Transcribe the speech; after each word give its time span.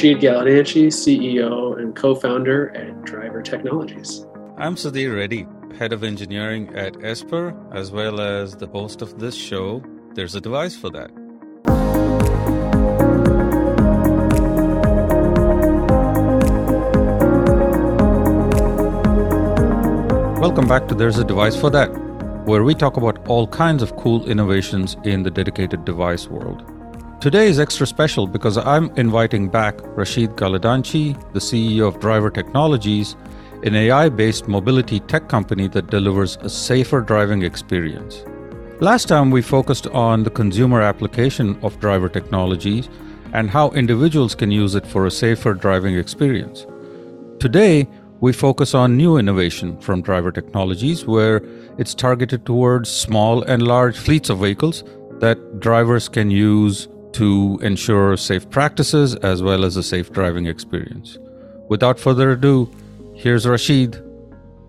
Rashid 0.00 0.22
Galadanci, 0.22 0.86
CEO 0.86 1.78
and 1.78 1.94
co 1.94 2.14
founder 2.14 2.74
at 2.74 3.04
Driver 3.04 3.42
Technologies. 3.42 4.24
I'm 4.56 4.74
Sudhir 4.74 5.14
Reddy, 5.14 5.46
head 5.76 5.92
of 5.92 6.02
engineering 6.02 6.74
at 6.74 7.04
Esper, 7.04 7.54
as 7.70 7.92
well 7.92 8.18
as 8.18 8.56
the 8.56 8.66
host 8.66 9.02
of 9.02 9.18
this 9.18 9.34
show. 9.34 9.82
There's 10.14 10.34
a 10.34 10.40
device 10.40 10.74
for 10.74 10.88
that. 10.88 11.10
Welcome 20.40 20.66
back 20.66 20.88
to 20.88 20.94
There's 20.94 21.18
a 21.18 21.24
Device 21.24 21.56
for 21.56 21.68
That, 21.68 21.88
where 22.46 22.64
we 22.64 22.74
talk 22.74 22.96
about 22.96 23.28
all 23.28 23.46
kinds 23.46 23.82
of 23.82 23.94
cool 23.96 24.26
innovations 24.26 24.96
in 25.04 25.24
the 25.24 25.30
dedicated 25.30 25.84
device 25.84 26.26
world. 26.26 26.64
Today 27.20 27.48
is 27.48 27.60
extra 27.60 27.86
special 27.86 28.26
because 28.26 28.56
I'm 28.56 28.90
inviting 28.96 29.50
back 29.50 29.74
Rashid 29.94 30.36
Galadanci, 30.36 31.12
the 31.34 31.38
CEO 31.38 31.86
of 31.86 32.00
Driver 32.00 32.30
Technologies, 32.30 33.14
an 33.62 33.74
AI 33.74 34.08
based 34.08 34.48
mobility 34.48 35.00
tech 35.00 35.28
company 35.28 35.68
that 35.68 35.88
delivers 35.88 36.38
a 36.40 36.48
safer 36.48 37.02
driving 37.02 37.42
experience. 37.42 38.24
Last 38.80 39.06
time 39.06 39.30
we 39.30 39.42
focused 39.42 39.86
on 39.88 40.22
the 40.22 40.30
consumer 40.30 40.80
application 40.80 41.58
of 41.62 41.78
driver 41.78 42.08
technologies 42.08 42.88
and 43.34 43.50
how 43.50 43.68
individuals 43.72 44.34
can 44.34 44.50
use 44.50 44.74
it 44.74 44.86
for 44.86 45.04
a 45.04 45.10
safer 45.10 45.52
driving 45.52 45.96
experience. 45.96 46.66
Today, 47.38 47.86
we 48.20 48.32
focus 48.32 48.72
on 48.74 48.96
new 48.96 49.18
innovation 49.18 49.78
from 49.80 50.00
driver 50.00 50.32
technologies 50.32 51.04
where 51.04 51.42
it's 51.76 51.94
targeted 51.94 52.46
towards 52.46 52.90
small 52.90 53.42
and 53.42 53.60
large 53.60 53.98
fleets 53.98 54.30
of 54.30 54.38
vehicles 54.38 54.84
that 55.18 55.60
drivers 55.60 56.08
can 56.08 56.30
use 56.30 56.88
to 57.12 57.58
ensure 57.62 58.16
safe 58.16 58.48
practices 58.50 59.14
as 59.16 59.42
well 59.42 59.64
as 59.64 59.76
a 59.76 59.82
safe 59.82 60.12
driving 60.12 60.46
experience. 60.46 61.18
Without 61.68 61.98
further 61.98 62.32
ado, 62.32 62.70
here's 63.14 63.46
Rashid. 63.46 64.02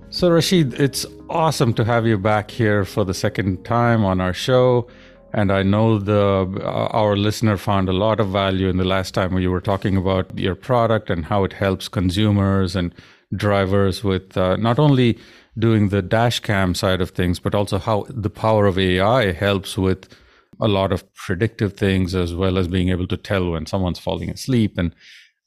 So, 0.10 0.30
Rashid, 0.30 0.74
it's 0.74 1.06
awesome 1.30 1.74
to 1.76 1.86
have 1.86 2.06
you 2.06 2.18
back 2.18 2.52
here 2.52 2.84
for 2.86 3.06
the 3.06 3.14
second 3.14 3.64
time 3.64 4.04
on 4.04 4.20
our 4.20 4.34
show. 4.34 4.88
And 5.34 5.52
I 5.52 5.64
know 5.64 5.98
the 5.98 6.62
uh, 6.62 6.88
our 6.92 7.16
listener 7.16 7.56
found 7.56 7.88
a 7.88 7.94
lot 7.94 8.20
of 8.20 8.30
value 8.30 8.68
in 8.68 8.78
the 8.78 8.84
last 8.84 9.14
time 9.14 9.34
when 9.34 9.42
you 9.42 9.50
were 9.50 9.62
talking 9.62 9.96
about 9.96 10.38
your 10.38 10.56
product 10.56 11.10
and 11.10 11.26
how 11.26 11.46
it 11.46 11.54
helps 11.54 11.88
consumers 11.88 12.76
and 12.76 12.94
drivers 13.34 14.04
with 14.04 14.36
uh, 14.38 14.58
not 14.58 14.78
only 14.78 15.18
doing 15.58 15.90
the 15.90 16.02
dash 16.02 16.42
cam 16.42 16.76
side 16.76 17.02
of 17.02 17.12
things, 17.12 17.40
but 17.40 17.56
also 17.56 17.78
how 17.78 18.06
the 18.10 18.30
power 18.30 18.66
of 18.66 18.78
AI 18.78 19.32
helps 19.32 19.78
with 19.78 20.08
a 20.62 20.68
lot 20.68 20.92
of 20.92 21.12
predictive 21.14 21.74
things 21.74 22.14
as 22.14 22.34
well 22.34 22.58
as 22.58 22.68
being 22.68 22.90
able 22.90 23.08
to 23.08 23.18
tell 23.18 23.52
when 23.52 23.66
someone's 23.66 24.00
falling 24.00 24.30
asleep 24.30 24.78
and 24.78 24.96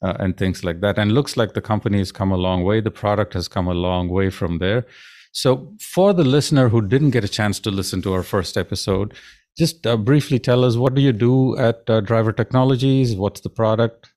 uh, 0.01 0.15
and 0.19 0.37
things 0.37 0.63
like 0.63 0.81
that. 0.81 0.99
And 0.99 1.13
looks 1.13 1.37
like 1.37 1.53
the 1.53 1.61
company 1.61 1.97
has 1.99 2.11
come 2.11 2.31
a 2.31 2.37
long 2.37 2.63
way. 2.63 2.81
The 2.81 2.91
product 2.91 3.33
has 3.33 3.47
come 3.47 3.67
a 3.67 3.73
long 3.73 4.09
way 4.09 4.29
from 4.29 4.59
there. 4.59 4.85
So, 5.31 5.73
for 5.79 6.13
the 6.13 6.23
listener 6.23 6.69
who 6.69 6.81
didn't 6.81 7.11
get 7.11 7.23
a 7.23 7.29
chance 7.29 7.59
to 7.61 7.71
listen 7.71 8.01
to 8.03 8.13
our 8.13 8.23
first 8.23 8.57
episode, 8.57 9.13
just 9.57 9.87
uh, 9.87 9.97
briefly 9.97 10.39
tell 10.39 10.63
us 10.63 10.75
what 10.75 10.95
do 10.95 11.01
you 11.01 11.11
do 11.11 11.57
at 11.57 11.89
uh, 11.89 12.01
Driver 12.01 12.31
Technologies? 12.31 13.15
What's 13.15 13.41
the 13.41 13.49
product? 13.49 14.11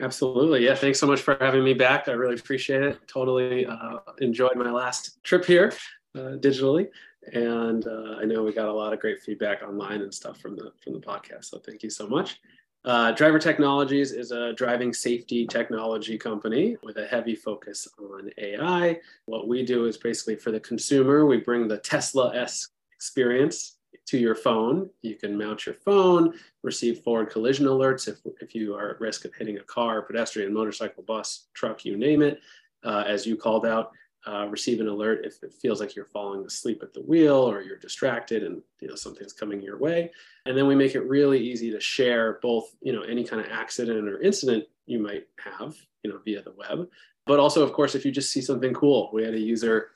Absolutely. 0.00 0.64
Yeah. 0.64 0.74
Thanks 0.74 0.98
so 0.98 1.06
much 1.06 1.20
for 1.20 1.36
having 1.40 1.62
me 1.62 1.74
back. 1.74 2.08
I 2.08 2.12
really 2.12 2.34
appreciate 2.34 2.82
it. 2.82 2.98
Totally 3.06 3.66
uh, 3.66 3.98
enjoyed 4.20 4.56
my 4.56 4.70
last 4.70 5.22
trip 5.22 5.44
here 5.44 5.72
uh, 6.16 6.36
digitally 6.40 6.88
and 7.32 7.86
uh, 7.86 8.16
I 8.20 8.24
know 8.24 8.42
we 8.42 8.52
got 8.52 8.68
a 8.68 8.72
lot 8.72 8.92
of 8.92 9.00
great 9.00 9.20
feedback 9.20 9.62
online 9.62 10.02
and 10.02 10.12
stuff 10.12 10.38
from 10.38 10.56
the 10.56 10.72
from 10.82 10.92
the 10.92 11.00
podcast. 11.00 11.46
So 11.46 11.58
thank 11.58 11.82
you 11.82 11.90
so 11.90 12.06
much. 12.06 12.40
Uh, 12.84 13.12
Driver 13.12 13.38
Technologies 13.38 14.10
is 14.10 14.32
a 14.32 14.52
driving 14.54 14.92
safety 14.92 15.46
technology 15.46 16.18
company 16.18 16.76
with 16.82 16.96
a 16.96 17.06
heavy 17.06 17.36
focus 17.36 17.86
on 17.96 18.28
AI. 18.38 18.98
What 19.26 19.46
we 19.46 19.64
do 19.64 19.86
is 19.86 19.96
basically 19.96 20.34
for 20.34 20.50
the 20.50 20.58
consumer, 20.58 21.24
we 21.24 21.36
bring 21.36 21.68
the 21.68 21.78
Tesla 21.78 22.34
S 22.34 22.70
experience 22.92 23.76
to 24.06 24.18
your 24.18 24.34
phone. 24.34 24.90
You 25.02 25.14
can 25.14 25.38
mount 25.38 25.64
your 25.64 25.76
phone, 25.76 26.34
receive 26.64 27.04
forward 27.04 27.30
collision 27.30 27.66
alerts 27.66 28.08
if, 28.08 28.18
if 28.40 28.52
you 28.52 28.74
are 28.74 28.90
at 28.90 29.00
risk 29.00 29.24
of 29.24 29.34
hitting 29.34 29.58
a 29.58 29.62
car, 29.62 30.02
pedestrian, 30.02 30.52
motorcycle, 30.52 31.04
bus, 31.04 31.46
truck, 31.54 31.84
you 31.84 31.96
name 31.96 32.20
it, 32.20 32.40
uh, 32.82 33.04
as 33.06 33.24
you 33.24 33.36
called 33.36 33.64
out 33.64 33.92
uh, 34.26 34.46
receive 34.48 34.80
an 34.80 34.88
alert 34.88 35.24
if 35.24 35.42
it 35.42 35.52
feels 35.52 35.80
like 35.80 35.96
you're 35.96 36.04
falling 36.04 36.44
asleep 36.44 36.82
at 36.82 36.94
the 36.94 37.00
wheel 37.00 37.36
or 37.36 37.60
you're 37.60 37.78
distracted 37.78 38.44
and 38.44 38.62
you 38.80 38.88
know 38.88 38.94
something's 38.94 39.32
coming 39.32 39.60
your 39.60 39.78
way. 39.78 40.10
And 40.46 40.56
then 40.56 40.66
we 40.66 40.74
make 40.74 40.94
it 40.94 41.08
really 41.08 41.40
easy 41.40 41.70
to 41.72 41.80
share 41.80 42.38
both 42.42 42.74
you 42.80 42.92
know 42.92 43.02
any 43.02 43.24
kind 43.24 43.44
of 43.44 43.50
accident 43.50 44.08
or 44.08 44.20
incident 44.20 44.64
you 44.86 44.98
might 44.98 45.26
have 45.38 45.76
you 46.02 46.10
know 46.10 46.18
via 46.24 46.42
the 46.42 46.52
web. 46.52 46.88
But 47.26 47.40
also 47.40 47.62
of 47.62 47.72
course 47.72 47.94
if 47.94 48.04
you 48.04 48.12
just 48.12 48.32
see 48.32 48.40
something 48.40 48.74
cool 48.74 49.10
we 49.12 49.24
had 49.24 49.34
a 49.34 49.40
user 49.40 49.88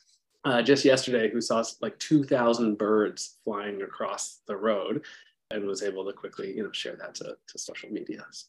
uh, 0.44 0.62
just 0.62 0.84
yesterday 0.84 1.30
who 1.30 1.40
saw 1.40 1.62
like 1.80 1.98
2000 1.98 2.78
birds 2.78 3.38
flying 3.44 3.82
across 3.82 4.40
the 4.46 4.56
road 4.56 5.04
and 5.50 5.64
was 5.66 5.82
able 5.82 6.04
to 6.04 6.12
quickly 6.12 6.56
you 6.56 6.62
know 6.62 6.72
share 6.72 6.96
that 6.96 7.14
to, 7.16 7.36
to 7.46 7.58
social 7.58 7.90
media. 7.90 8.24
So 8.30 8.48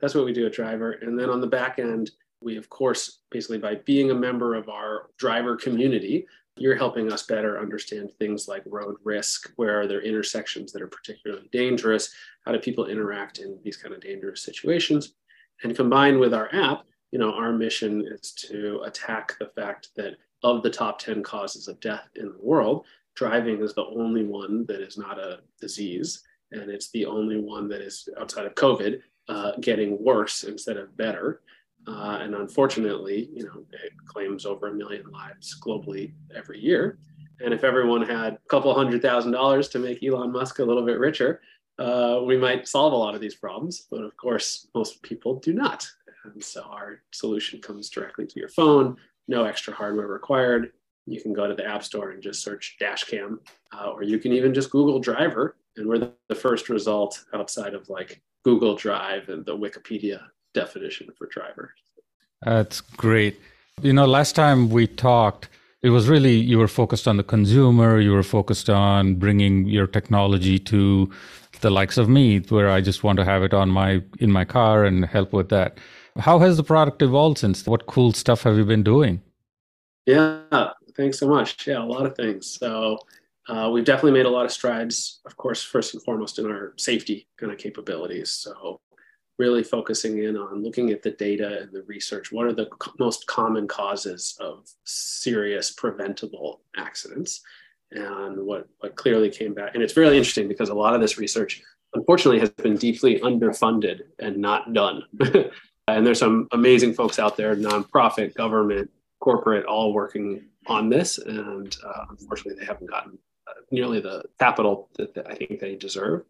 that's 0.00 0.14
what 0.14 0.24
we 0.24 0.32
do 0.32 0.46
at 0.46 0.52
driver. 0.52 0.92
And 0.92 1.18
then 1.18 1.30
on 1.30 1.40
the 1.40 1.46
back 1.46 1.78
end 1.78 2.10
we, 2.42 2.56
of 2.56 2.68
course, 2.68 3.20
basically 3.30 3.58
by 3.58 3.76
being 3.76 4.10
a 4.10 4.14
member 4.14 4.54
of 4.54 4.68
our 4.68 5.10
driver 5.18 5.56
community, 5.56 6.26
you're 6.56 6.76
helping 6.76 7.10
us 7.10 7.22
better 7.22 7.58
understand 7.58 8.10
things 8.12 8.46
like 8.46 8.62
road 8.66 8.96
risk, 9.04 9.50
where 9.56 9.80
are 9.80 9.86
there 9.86 10.02
intersections 10.02 10.72
that 10.72 10.82
are 10.82 10.88
particularly 10.88 11.48
dangerous, 11.52 12.12
how 12.44 12.52
do 12.52 12.58
people 12.58 12.86
interact 12.86 13.38
in 13.38 13.58
these 13.64 13.76
kind 13.76 13.94
of 13.94 14.00
dangerous 14.00 14.42
situations. 14.42 15.14
And 15.62 15.74
combined 15.74 16.18
with 16.18 16.34
our 16.34 16.54
app, 16.54 16.84
you 17.10 17.18
know, 17.18 17.32
our 17.32 17.52
mission 17.52 18.06
is 18.06 18.32
to 18.32 18.82
attack 18.84 19.34
the 19.38 19.50
fact 19.54 19.90
that 19.96 20.14
of 20.42 20.62
the 20.62 20.70
top 20.70 20.98
10 20.98 21.22
causes 21.22 21.68
of 21.68 21.80
death 21.80 22.08
in 22.16 22.26
the 22.26 22.40
world, 22.40 22.84
driving 23.14 23.62
is 23.62 23.74
the 23.74 23.86
only 23.86 24.24
one 24.24 24.66
that 24.66 24.80
is 24.80 24.98
not 24.98 25.18
a 25.18 25.40
disease. 25.60 26.22
And 26.50 26.70
it's 26.70 26.90
the 26.90 27.06
only 27.06 27.40
one 27.40 27.68
that 27.68 27.80
is 27.80 28.08
outside 28.20 28.46
of 28.46 28.54
COVID 28.54 29.00
uh, 29.28 29.52
getting 29.60 30.02
worse 30.02 30.44
instead 30.44 30.76
of 30.76 30.96
better. 30.96 31.42
Uh, 31.86 32.18
and 32.20 32.34
unfortunately, 32.34 33.28
you 33.34 33.44
know, 33.44 33.64
it 33.72 33.92
claims 34.06 34.46
over 34.46 34.68
a 34.68 34.74
million 34.74 35.04
lives 35.10 35.58
globally 35.60 36.12
every 36.34 36.60
year. 36.60 36.98
And 37.44 37.52
if 37.52 37.64
everyone 37.64 38.02
had 38.02 38.34
a 38.34 38.48
couple 38.48 38.72
hundred 38.74 39.02
thousand 39.02 39.32
dollars 39.32 39.68
to 39.70 39.78
make 39.78 40.02
Elon 40.02 40.30
Musk 40.30 40.60
a 40.60 40.64
little 40.64 40.84
bit 40.84 40.98
richer, 40.98 41.40
uh, 41.78 42.20
we 42.24 42.36
might 42.36 42.68
solve 42.68 42.92
a 42.92 42.96
lot 42.96 43.14
of 43.14 43.20
these 43.20 43.34
problems. 43.34 43.86
But 43.90 44.04
of 44.04 44.16
course, 44.16 44.68
most 44.74 45.02
people 45.02 45.40
do 45.40 45.52
not. 45.52 45.86
And 46.24 46.42
so 46.42 46.62
our 46.62 47.02
solution 47.10 47.60
comes 47.60 47.90
directly 47.90 48.26
to 48.26 48.38
your 48.38 48.48
phone, 48.48 48.96
no 49.26 49.44
extra 49.44 49.74
hardware 49.74 50.06
required. 50.06 50.72
You 51.06 51.20
can 51.20 51.32
go 51.32 51.48
to 51.48 51.54
the 51.54 51.66
App 51.66 51.82
Store 51.82 52.10
and 52.10 52.22
just 52.22 52.44
search 52.44 52.76
Dashcam, 52.80 53.38
uh, 53.76 53.86
or 53.86 54.04
you 54.04 54.20
can 54.20 54.32
even 54.32 54.54
just 54.54 54.70
Google 54.70 55.00
driver. 55.00 55.56
And 55.76 55.88
we're 55.88 55.98
the, 55.98 56.12
the 56.28 56.34
first 56.36 56.68
result 56.68 57.24
outside 57.34 57.74
of 57.74 57.88
like 57.88 58.20
Google 58.44 58.76
Drive 58.76 59.28
and 59.30 59.44
the 59.44 59.56
Wikipedia 59.56 60.20
definition 60.54 61.08
for 61.16 61.26
driver. 61.26 61.74
That's 62.42 62.80
great. 62.80 63.40
You 63.80 63.92
know, 63.92 64.06
last 64.06 64.34
time 64.34 64.70
we 64.70 64.86
talked, 64.86 65.48
it 65.82 65.90
was 65.90 66.08
really 66.08 66.34
you 66.34 66.58
were 66.58 66.68
focused 66.68 67.08
on 67.08 67.16
the 67.16 67.22
consumer, 67.22 68.00
you 68.00 68.12
were 68.12 68.22
focused 68.22 68.70
on 68.70 69.16
bringing 69.16 69.66
your 69.66 69.86
technology 69.86 70.58
to 70.58 71.10
the 71.60 71.70
likes 71.70 71.96
of 71.96 72.08
me 72.08 72.40
where 72.40 72.68
I 72.68 72.80
just 72.80 73.04
want 73.04 73.18
to 73.18 73.24
have 73.24 73.42
it 73.42 73.54
on 73.54 73.68
my 73.70 74.02
in 74.18 74.30
my 74.30 74.44
car 74.44 74.84
and 74.84 75.04
help 75.04 75.32
with 75.32 75.48
that. 75.50 75.78
How 76.18 76.38
has 76.40 76.56
the 76.56 76.64
product 76.64 77.00
evolved 77.02 77.38
since? 77.38 77.66
What 77.66 77.86
cool 77.86 78.12
stuff 78.12 78.42
have 78.42 78.56
you 78.56 78.64
been 78.64 78.82
doing? 78.82 79.22
Yeah, 80.06 80.72
thanks 80.96 81.18
so 81.18 81.28
much. 81.28 81.66
Yeah, 81.66 81.82
a 81.82 81.86
lot 81.86 82.04
of 82.04 82.14
things. 82.16 82.46
So 82.46 82.98
uh, 83.48 83.70
we've 83.72 83.84
definitely 83.84 84.12
made 84.12 84.26
a 84.26 84.30
lot 84.30 84.44
of 84.44 84.52
strides, 84.52 85.20
of 85.24 85.36
course, 85.36 85.62
first 85.62 85.94
and 85.94 86.02
foremost 86.02 86.38
in 86.38 86.46
our 86.46 86.74
safety 86.76 87.26
kind 87.38 87.52
of 87.52 87.58
capabilities. 87.58 88.30
So 88.30 88.80
really 89.42 89.64
focusing 89.64 90.22
in 90.22 90.36
on 90.36 90.62
looking 90.62 90.90
at 90.90 91.02
the 91.02 91.10
data 91.10 91.62
and 91.62 91.72
the 91.72 91.82
research. 91.88 92.30
What 92.30 92.46
are 92.46 92.52
the 92.52 92.68
most 93.00 93.26
common 93.26 93.66
causes 93.66 94.36
of 94.38 94.68
serious 94.84 95.72
preventable 95.72 96.60
accidents? 96.76 97.40
And 97.90 98.46
what, 98.46 98.68
what 98.78 98.94
clearly 98.94 99.30
came 99.30 99.52
back, 99.52 99.74
and 99.74 99.82
it's 99.82 99.96
really 99.96 100.16
interesting 100.16 100.46
because 100.46 100.68
a 100.68 100.74
lot 100.74 100.94
of 100.94 101.00
this 101.00 101.18
research, 101.18 101.60
unfortunately, 101.92 102.38
has 102.38 102.50
been 102.50 102.76
deeply 102.76 103.18
underfunded 103.18 104.02
and 104.20 104.36
not 104.36 104.72
done. 104.72 105.02
and 105.88 106.06
there's 106.06 106.20
some 106.20 106.46
amazing 106.52 106.94
folks 106.94 107.18
out 107.18 107.36
there, 107.36 107.56
nonprofit, 107.56 108.34
government, 108.34 108.88
corporate, 109.20 109.66
all 109.66 109.92
working 109.92 110.44
on 110.68 110.88
this. 110.88 111.18
And 111.18 111.76
uh, 111.84 112.04
unfortunately, 112.10 112.60
they 112.60 112.66
haven't 112.66 112.90
gotten 112.90 113.18
uh, 113.48 113.54
nearly 113.72 113.98
the 114.00 114.22
capital 114.38 114.88
that, 114.94 115.14
that 115.14 115.26
I 115.28 115.34
think 115.34 115.58
they 115.58 115.74
deserve. 115.74 116.22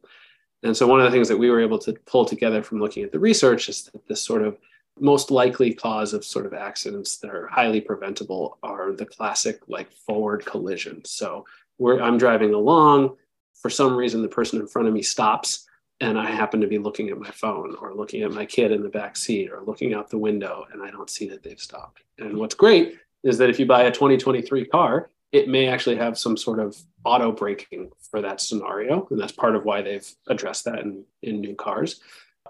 And 0.62 0.76
so 0.76 0.86
one 0.86 1.00
of 1.00 1.04
the 1.04 1.10
things 1.10 1.28
that 1.28 1.38
we 1.38 1.50
were 1.50 1.60
able 1.60 1.78
to 1.80 1.92
pull 2.06 2.24
together 2.24 2.62
from 2.62 2.80
looking 2.80 3.02
at 3.02 3.12
the 3.12 3.18
research 3.18 3.68
is 3.68 3.84
that 3.84 4.06
this 4.06 4.22
sort 4.22 4.42
of 4.42 4.58
most 5.00 5.30
likely 5.30 5.72
cause 5.72 6.12
of 6.12 6.24
sort 6.24 6.46
of 6.46 6.54
accidents 6.54 7.16
that 7.16 7.30
are 7.30 7.46
highly 7.46 7.80
preventable 7.80 8.58
are 8.62 8.92
the 8.92 9.06
classic 9.06 9.60
like 9.66 9.90
forward 9.92 10.44
collisions. 10.44 11.10
So 11.10 11.44
I'm 11.84 12.18
driving 12.18 12.54
along, 12.54 13.16
for 13.54 13.70
some 13.70 13.96
reason 13.96 14.22
the 14.22 14.28
person 14.28 14.60
in 14.60 14.66
front 14.66 14.88
of 14.88 14.94
me 14.94 15.02
stops 15.02 15.66
and 16.00 16.18
I 16.18 16.30
happen 16.30 16.60
to 16.60 16.66
be 16.66 16.78
looking 16.78 17.10
at 17.10 17.18
my 17.18 17.30
phone 17.30 17.76
or 17.80 17.94
looking 17.94 18.22
at 18.22 18.32
my 18.32 18.44
kid 18.44 18.72
in 18.72 18.82
the 18.82 18.88
back 18.88 19.16
seat 19.16 19.50
or 19.50 19.62
looking 19.64 19.94
out 19.94 20.10
the 20.10 20.18
window 20.18 20.66
and 20.72 20.82
I 20.82 20.90
don't 20.90 21.10
see 21.10 21.28
that 21.28 21.42
they've 21.42 21.60
stopped. 21.60 22.02
And 22.18 22.36
what's 22.36 22.54
great 22.54 22.98
is 23.22 23.38
that 23.38 23.50
if 23.50 23.58
you 23.58 23.66
buy 23.66 23.84
a 23.84 23.90
2023 23.90 24.66
car, 24.66 25.10
it 25.32 25.48
may 25.48 25.66
actually 25.66 25.96
have 25.96 26.18
some 26.18 26.36
sort 26.36 26.60
of 26.60 26.76
auto 27.04 27.32
braking 27.32 27.90
for 28.10 28.20
that 28.20 28.40
scenario. 28.40 29.06
And 29.10 29.18
that's 29.18 29.32
part 29.32 29.56
of 29.56 29.64
why 29.64 29.82
they've 29.82 30.08
addressed 30.28 30.66
that 30.66 30.80
in, 30.80 31.04
in 31.22 31.40
new 31.40 31.54
cars. 31.54 32.00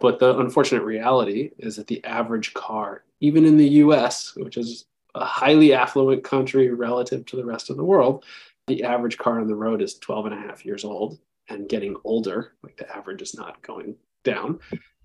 But 0.01 0.19
the 0.19 0.39
unfortunate 0.39 0.83
reality 0.83 1.51
is 1.59 1.77
that 1.77 1.87
the 1.87 2.05
average 2.05 2.55
car, 2.55 3.05
even 3.21 3.45
in 3.45 3.57
the 3.57 3.69
US, 3.69 4.35
which 4.37 4.57
is 4.57 4.87
a 5.15 5.25
highly 5.25 5.73
affluent 5.73 6.25
country 6.25 6.71
relative 6.71 7.25
to 7.27 7.37
the 7.37 7.45
rest 7.45 7.71
of 7.71 7.77
the 7.77 7.85
world, 7.85 8.25
the 8.67 8.83
average 8.83 9.19
car 9.19 9.41
on 9.41 9.47
the 9.47 9.55
road 9.55 9.81
is 9.81 9.99
12 9.99 10.27
and 10.27 10.35
a 10.35 10.39
half 10.39 10.65
years 10.65 10.85
old 10.85 11.19
and 11.49 11.69
getting 11.69 11.97
older. 12.05 12.55
Like 12.63 12.77
the 12.77 12.95
average 12.95 13.23
is 13.23 13.35
not 13.35 13.63
going 13.63 13.97
down. 14.25 14.59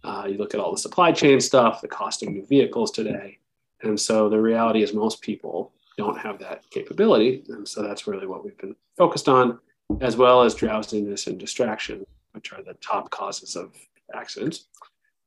Uh, 0.04 0.26
you 0.28 0.38
look 0.38 0.54
at 0.54 0.60
all 0.60 0.72
the 0.72 0.78
supply 0.78 1.12
chain 1.12 1.40
stuff, 1.40 1.82
the 1.82 1.88
cost 1.88 2.24
of 2.24 2.30
new 2.30 2.46
vehicles 2.46 2.92
today. 2.92 3.40
And 3.82 4.00
so 4.00 4.30
the 4.30 4.42
reality 4.42 4.82
is 4.82 4.94
most 4.94 5.22
people 5.22 5.74
don't 5.98 6.18
have 6.18 6.40
that 6.40 6.70
capability. 6.70 7.44
And 7.50 7.68
so 7.68 7.82
that's 7.82 8.08
really 8.08 8.28
what 8.28 8.46
we've 8.46 8.58
been 8.58 8.76
focused 8.98 9.28
on, 9.28 9.60
as 10.02 10.16
well 10.16 10.44
as 10.44 10.56
drowsiness 10.56 11.28
and 11.28 11.40
distraction, 11.40 12.06
which 12.34 12.54
are 12.54 12.62
the 12.62 12.76
top 12.76 13.10
causes 13.10 13.56
of 13.56 13.74
accidents. 14.14 14.68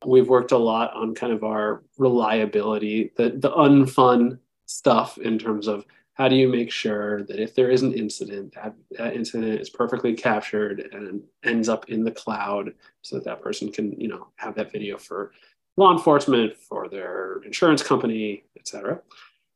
We've 0.07 0.29
worked 0.29 0.53
a 0.53 0.59
lot 0.59 0.95
on 0.95 1.15
kind 1.15 1.33
of 1.33 1.45
our 1.45 1.83
reliability, 1.99 3.13
the, 3.17 3.31
the 3.31 3.51
unfun 3.51 4.39
stuff 4.67 5.19
in 5.19 5.39
terms 5.39 5.67
of 5.67 5.85
how 6.15 6.29
do 6.29 6.37
you 6.37 6.49
make 6.49 6.71
sure 6.71 7.23
that 7.25 7.41
if 7.41 7.55
there 7.55 7.71
is 7.71 7.83
an 7.83 7.95
incident, 7.95 8.55
that, 8.55 8.75
that 8.91 9.15
incident 9.15 9.59
is 9.59 9.71
perfectly 9.71 10.13
captured 10.13 10.91
and 10.93 11.23
ends 11.45 11.69
up 11.69 11.89
in 11.89 12.05
the 12.05 12.11
cloud 12.11 12.75
so 13.01 13.17
that 13.17 13.25
that 13.25 13.41
person 13.41 13.73
can, 13.73 13.99
you 13.99 14.09
know, 14.09 14.29
have 14.37 14.55
that 14.55 14.71
video 14.71 14.99
for 14.99 15.33
law 15.79 15.93
enforcement, 15.93 16.55
for 16.57 16.89
their 16.89 17.41
insurance 17.47 17.83
company, 17.83 18.45
et 18.59 18.69
cetera. 18.69 19.01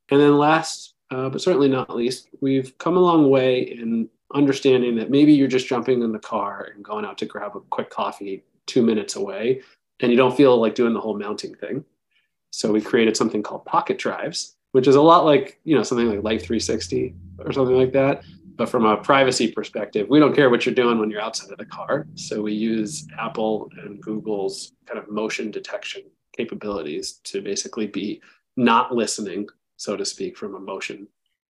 And 0.09 0.19
then 0.19 0.37
last, 0.39 0.94
uh, 1.11 1.29
but 1.29 1.41
certainly 1.41 1.69
not 1.69 1.95
least, 1.95 2.29
we've 2.41 2.77
come 2.77 2.97
a 2.97 3.01
long 3.01 3.29
way 3.29 3.61
in 3.61 4.09
understanding 4.33 4.95
that 4.95 5.09
maybe 5.09 5.33
you're 5.33 5.47
just 5.47 5.67
jumping 5.67 6.01
in 6.01 6.11
the 6.11 6.19
car 6.19 6.71
and 6.73 6.83
going 6.83 7.05
out 7.05 7.17
to 7.19 7.25
grab 7.25 7.55
a 7.55 7.59
quick 7.69 7.89
coffee 7.89 8.43
two 8.65 8.81
minutes 8.81 9.15
away 9.15 9.61
and 9.99 10.11
you 10.11 10.17
don't 10.17 10.35
feel 10.35 10.59
like 10.59 10.75
doing 10.75 10.93
the 10.93 10.99
whole 10.99 11.17
mounting 11.17 11.53
thing. 11.55 11.85
So 12.49 12.71
we 12.71 12.81
created 12.81 13.15
something 13.15 13.43
called 13.43 13.65
pocket 13.65 13.97
drives 13.97 14.55
which 14.75 14.89
is 14.89 14.95
a 14.95 15.01
lot 15.01 15.23
like 15.23 15.57
you 15.63 15.73
know 15.73 15.83
something 15.83 16.09
like 16.09 16.21
Life 16.21 16.41
360 16.41 17.15
or 17.39 17.53
something 17.53 17.77
like 17.77 17.93
that. 17.93 18.25
But 18.57 18.67
from 18.67 18.83
a 18.83 18.97
privacy 18.97 19.49
perspective, 19.49 20.09
we 20.09 20.19
don't 20.19 20.35
care 20.35 20.49
what 20.49 20.65
you're 20.65 20.75
doing 20.75 20.99
when 20.99 21.09
you're 21.09 21.21
outside 21.21 21.49
of 21.49 21.57
the 21.57 21.65
car. 21.65 22.07
So 22.15 22.41
we 22.41 22.51
use 22.51 23.07
Apple 23.17 23.69
and 23.77 24.01
Google's 24.01 24.73
kind 24.85 24.99
of 24.99 25.09
motion 25.09 25.49
detection 25.49 26.01
capabilities 26.35 27.21
to 27.23 27.41
basically 27.41 27.87
be 27.87 28.21
not 28.57 28.93
listening, 28.93 29.47
so 29.77 29.95
to 29.95 30.05
speak, 30.05 30.37
from 30.37 30.55
a 30.55 30.59
motion 30.59 31.07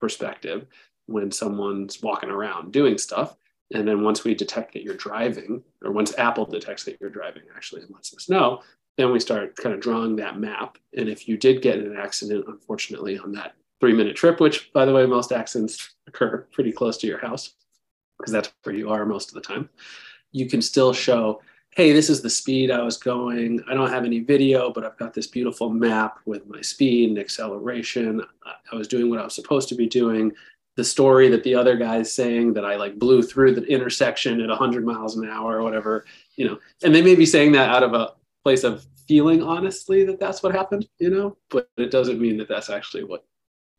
perspective 0.01 0.67
when 1.07 1.31
someone's 1.31 2.03
walking 2.03 2.31
around 2.31 2.73
doing 2.73 2.99
stuff. 2.99 3.37
And 3.73 3.87
then 3.87 4.03
once 4.03 4.25
we 4.25 4.35
detect 4.35 4.73
that 4.75 4.83
you're 4.83 4.95
driving, 4.95 5.63
or 5.85 5.93
once 5.93 6.17
Apple 6.19 6.47
detects 6.47 6.85
that 6.85 6.99
you're 7.01 7.11
driving 7.11 7.43
actually 7.55 7.83
and 7.83 7.91
lets 7.91 8.15
us 8.15 8.29
know, 8.29 8.63
then 8.97 9.13
we 9.13 9.21
start 9.21 9.57
kind 9.57 9.75
of 9.75 9.81
drawing 9.81 10.17
that 10.17 10.39
map. 10.39 10.79
And 10.97 11.09
if 11.09 11.29
you 11.29 11.37
did 11.37 11.63
get 11.63 11.79
in 11.79 11.87
an 11.87 11.97
accident, 11.97 12.47
unfortunately, 12.49 13.19
on 13.19 13.33
that 13.33 13.55
three 13.81 13.93
minute 13.93 14.17
trip, 14.17 14.41
which 14.41 14.73
by 14.73 14.85
the 14.85 14.93
way, 14.93 15.07
most 15.07 15.33
accidents 15.33 15.95
occur 16.07 16.47
pretty 16.53 16.73
close 16.73 16.97
to 16.99 17.07
your 17.07 17.19
house 17.19 17.55
because 18.19 18.33
that's 18.33 18.53
where 18.63 18.75
you 18.75 18.91
are 18.91 19.05
most 19.05 19.29
of 19.29 19.35
the 19.35 19.41
time, 19.41 19.69
you 20.33 20.49
can 20.49 20.63
still 20.63 20.93
show, 20.93 21.43
hey, 21.77 21.93
this 21.93 22.09
is 22.09 22.23
the 22.23 22.31
speed 22.31 22.71
I 22.71 22.81
was 22.81 22.97
going. 22.97 23.63
I 23.69 23.75
don't 23.75 23.91
have 23.91 24.07
any 24.07 24.21
video, 24.21 24.71
but 24.71 24.83
I've 24.83 24.97
got 24.97 25.13
this 25.13 25.27
beautiful 25.27 25.69
map 25.69 26.19
with 26.25 26.47
my 26.47 26.63
speed 26.63 27.11
and 27.11 27.19
acceleration. 27.19 28.23
I 28.73 28.75
was 28.75 28.89
doing 28.89 29.11
what 29.11 29.19
I 29.19 29.25
was 29.25 29.35
supposed 29.35 29.69
to 29.69 29.75
be 29.75 29.87
doing. 29.87 30.33
The 30.77 30.85
story 30.85 31.29
that 31.29 31.45
the 31.45 31.55
other 31.55 31.77
guy's 31.77 32.15
saying 32.15 32.55
that 32.55 32.65
I 32.65 32.77
like 32.77 32.99
blew 32.99 33.23
through 33.23 33.57
the 33.57 33.65
intersection 33.65 34.41
at 34.41 34.49
100 34.49 34.87
miles 34.87 35.19
an 35.19 35.29
hour 35.29 35.59
or 35.59 35.63
whatever, 35.63 36.07
you 36.37 36.49
know, 36.49 36.59
and 36.83 36.95
they 36.95 37.03
may 37.03 37.15
be 37.15 37.27
saying 37.27 37.53
that 37.53 37.69
out 37.69 37.83
of 37.83 37.93
a 37.93 38.15
place 38.43 38.65
of 38.65 38.87
feeling 39.07 39.43
honestly 39.43 40.03
that 40.05 40.19
that's 40.19 40.43
what 40.43 40.55
happened, 40.55 40.89
you 40.99 41.11
know, 41.11 41.37
but 41.51 41.69
it 41.77 41.91
doesn't 41.91 42.19
mean 42.19 42.39
that 42.39 42.49
that's 42.49 42.71
actually 42.71 43.05
what 43.05 43.27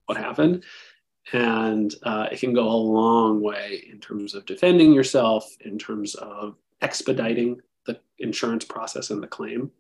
what 0.05 0.19
happened. 0.19 0.63
And 1.33 1.95
uh, 2.03 2.27
it 2.31 2.39
can 2.39 2.53
go 2.53 2.69
a 2.69 2.77
long 2.77 3.41
way 3.41 3.87
in 3.91 3.99
terms 3.99 4.35
of 4.35 4.45
defending 4.45 4.93
yourself, 4.93 5.49
in 5.61 5.79
terms 5.79 6.13
of 6.13 6.57
expediting 6.81 7.59
the 7.87 7.99
insurance 8.19 8.63
process 8.63 9.09
and 9.09 9.23
the 9.23 9.27
claim, 9.27 9.71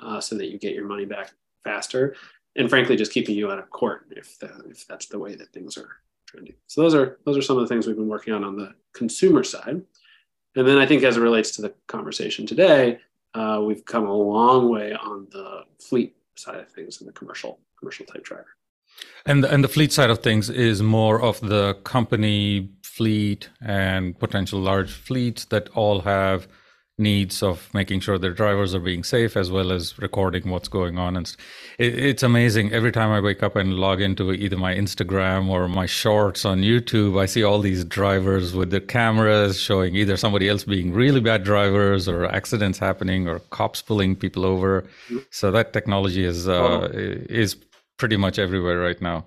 uh, 0.00 0.20
so 0.20 0.36
that 0.36 0.46
you 0.46 0.58
get 0.58 0.74
your 0.74 0.86
money 0.86 1.04
back 1.04 1.32
faster, 1.64 2.14
and 2.56 2.70
frankly, 2.70 2.96
just 2.96 3.12
keeping 3.12 3.34
you 3.34 3.50
out 3.50 3.58
of 3.58 3.70
court 3.70 4.06
if 4.10 4.38
the, 4.38 4.50
if 4.70 4.86
that's 4.86 5.06
the 5.06 5.18
way 5.18 5.34
that 5.34 5.52
things 5.52 5.76
are 5.76 5.96
trending. 6.26 6.54
So 6.66 6.82
those 6.82 6.94
are 6.94 7.18
those 7.24 7.36
are 7.36 7.42
some 7.42 7.56
of 7.58 7.62
the 7.62 7.68
things 7.68 7.86
we've 7.86 7.96
been 7.96 8.08
working 8.08 8.32
on 8.32 8.44
on 8.44 8.56
the 8.56 8.74
consumer 8.92 9.42
side. 9.42 9.82
And 10.56 10.68
then 10.68 10.78
I 10.78 10.86
think 10.86 11.02
as 11.02 11.16
it 11.16 11.20
relates 11.20 11.50
to 11.56 11.62
the 11.62 11.74
conversation 11.88 12.46
today, 12.46 13.00
uh, 13.34 13.60
we've 13.64 13.84
come 13.84 14.06
a 14.06 14.14
long 14.14 14.70
way 14.70 14.92
on 14.92 15.26
the 15.32 15.64
fleet 15.80 16.16
side 16.36 16.60
of 16.60 16.70
things 16.70 17.00
in 17.00 17.06
the 17.06 17.12
commercial 17.12 17.58
commercial 17.78 18.06
type 18.06 18.24
driver. 18.24 18.56
And 19.26 19.44
and 19.44 19.64
the 19.64 19.68
fleet 19.68 19.92
side 19.92 20.10
of 20.10 20.20
things 20.20 20.50
is 20.50 20.82
more 20.82 21.20
of 21.20 21.40
the 21.40 21.74
company 21.84 22.70
fleet 22.82 23.50
and 23.60 24.16
potential 24.18 24.60
large 24.60 24.92
fleets 24.92 25.46
that 25.46 25.68
all 25.70 26.00
have 26.02 26.46
needs 26.96 27.42
of 27.42 27.68
making 27.74 28.00
sure 28.00 28.18
their 28.18 28.32
drivers 28.32 28.74
are 28.74 28.80
being 28.80 29.02
safe 29.02 29.36
as 29.36 29.50
well 29.50 29.72
as 29.72 29.98
recording 29.98 30.48
what's 30.48 30.68
going 30.68 30.96
on. 30.96 31.16
And 31.16 31.34
it, 31.78 31.98
it's 31.98 32.22
amazing. 32.22 32.72
Every 32.72 32.92
time 32.92 33.10
i 33.10 33.20
wake 33.20 33.42
up 33.42 33.56
and 33.56 33.74
log 33.74 34.00
into 34.00 34.32
either 34.32 34.56
my 34.56 34.74
instagram 34.74 35.48
or 35.48 35.68
my 35.68 35.86
shorts 35.86 36.44
on 36.44 36.60
youtube 36.60 37.20
i 37.20 37.26
see 37.26 37.42
all 37.42 37.58
these 37.58 37.84
drivers 37.84 38.54
with 38.54 38.70
their 38.70 38.80
cameras 38.80 39.58
showing 39.58 39.94
either 39.96 40.16
somebody 40.16 40.48
else 40.48 40.64
being 40.64 40.92
really 40.92 41.20
bad 41.20 41.42
drivers 41.44 42.08
or 42.08 42.26
accidents 42.26 42.78
happening 42.78 43.28
or 43.28 43.40
cops 43.50 43.82
pulling 43.82 44.16
people 44.16 44.44
over. 44.44 44.84
So 45.30 45.50
that 45.50 45.72
technology 45.72 46.24
is 46.24 46.48
uh, 46.48 46.88
is 46.92 47.56
pretty 47.96 48.16
much 48.16 48.38
everywhere 48.38 48.80
right 48.80 49.00
now 49.00 49.24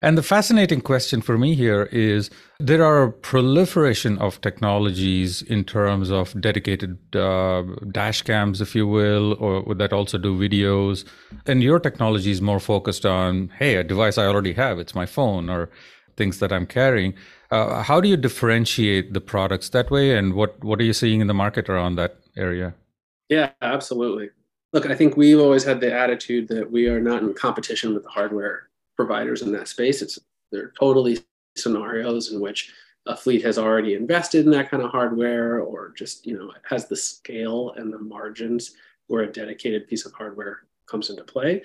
and 0.00 0.16
the 0.16 0.22
fascinating 0.22 0.80
question 0.80 1.20
for 1.20 1.36
me 1.36 1.54
here 1.54 1.84
is 1.90 2.30
there 2.60 2.84
are 2.84 3.02
a 3.02 3.12
proliferation 3.12 4.16
of 4.18 4.40
technologies 4.40 5.42
in 5.42 5.64
terms 5.64 6.10
of 6.10 6.40
dedicated 6.40 6.98
uh, 7.16 7.64
dash 7.90 8.22
cams, 8.22 8.60
if 8.60 8.76
you 8.76 8.86
will, 8.86 9.34
or 9.34 9.74
that 9.74 9.92
also 9.92 10.16
do 10.16 10.38
videos. 10.38 11.04
And 11.46 11.62
your 11.62 11.80
technology 11.80 12.30
is 12.30 12.40
more 12.40 12.60
focused 12.60 13.04
on, 13.04 13.50
hey, 13.58 13.74
a 13.74 13.82
device 13.82 14.18
I 14.18 14.26
already 14.26 14.52
have, 14.52 14.78
it's 14.78 14.94
my 14.94 15.06
phone 15.06 15.50
or 15.50 15.68
things 16.16 16.38
that 16.38 16.52
I'm 16.52 16.66
carrying. 16.66 17.14
Uh, 17.50 17.82
how 17.82 18.00
do 18.00 18.08
you 18.08 18.16
differentiate 18.16 19.14
the 19.14 19.20
products 19.20 19.70
that 19.70 19.90
way? 19.90 20.16
And 20.16 20.34
what, 20.34 20.62
what 20.62 20.80
are 20.80 20.84
you 20.84 20.92
seeing 20.92 21.20
in 21.20 21.26
the 21.26 21.34
market 21.34 21.68
around 21.68 21.96
that 21.96 22.18
area? 22.36 22.74
Yeah, 23.28 23.50
absolutely. 23.62 24.30
Look, 24.72 24.86
I 24.86 24.94
think 24.94 25.16
we've 25.16 25.40
always 25.40 25.64
had 25.64 25.80
the 25.80 25.92
attitude 25.92 26.48
that 26.48 26.70
we 26.70 26.86
are 26.88 27.00
not 27.00 27.22
in 27.22 27.34
competition 27.34 27.94
with 27.94 28.04
the 28.04 28.10
hardware 28.10 28.67
providers 28.98 29.42
in 29.42 29.52
that 29.52 29.68
space. 29.68 30.02
It's 30.02 30.18
they're 30.50 30.72
totally 30.78 31.20
scenarios 31.56 32.32
in 32.32 32.40
which 32.40 32.72
a 33.06 33.16
fleet 33.16 33.44
has 33.44 33.58
already 33.58 33.94
invested 33.94 34.44
in 34.44 34.50
that 34.50 34.70
kind 34.70 34.82
of 34.82 34.90
hardware 34.90 35.60
or 35.60 35.92
just 35.96 36.26
you 36.26 36.36
know 36.36 36.52
has 36.68 36.86
the 36.86 36.96
scale 36.96 37.72
and 37.76 37.92
the 37.92 37.98
margins 37.98 38.74
where 39.06 39.22
a 39.22 39.32
dedicated 39.32 39.88
piece 39.88 40.04
of 40.04 40.12
hardware 40.12 40.60
comes 40.86 41.10
into 41.10 41.24
play 41.24 41.62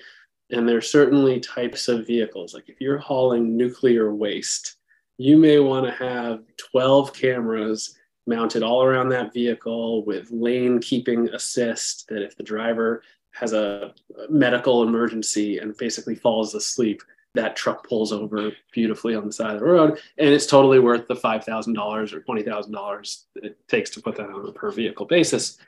and 0.50 0.68
there's 0.68 0.90
certainly 0.90 1.40
types 1.40 1.88
of 1.88 2.06
vehicles 2.06 2.54
like 2.54 2.68
if 2.68 2.80
you're 2.80 2.98
hauling 2.98 3.56
nuclear 3.56 4.14
waste 4.14 4.76
you 5.18 5.36
may 5.36 5.58
want 5.58 5.86
to 5.86 5.92
have 5.92 6.42
12 6.72 7.12
cameras 7.12 7.96
mounted 8.26 8.62
all 8.62 8.82
around 8.82 9.08
that 9.08 9.32
vehicle 9.32 10.04
with 10.04 10.30
lane 10.30 10.80
keeping 10.80 11.28
assist 11.30 12.08
that 12.08 12.22
if 12.22 12.36
the 12.36 12.42
driver 12.42 13.02
has 13.32 13.52
a 13.52 13.92
medical 14.28 14.82
emergency 14.82 15.58
and 15.58 15.76
basically 15.76 16.14
falls 16.14 16.54
asleep 16.54 17.02
that 17.34 17.56
truck 17.56 17.86
pulls 17.86 18.12
over 18.12 18.52
beautifully 18.72 19.14
on 19.14 19.26
the 19.26 19.32
side 19.32 19.54
of 19.54 19.60
the 19.60 19.66
road 19.66 19.98
and 20.18 20.28
it's 20.28 20.46
totally 20.46 20.78
worth 20.78 21.06
the 21.08 21.14
$5000 21.14 22.12
or 22.12 22.20
$20000 22.20 23.24
it 23.36 23.68
takes 23.68 23.90
to 23.90 24.00
put 24.00 24.16
that 24.16 24.30
on 24.30 24.48
a 24.48 24.52
per 24.52 24.70
vehicle 24.70 25.06
basis. 25.06 25.58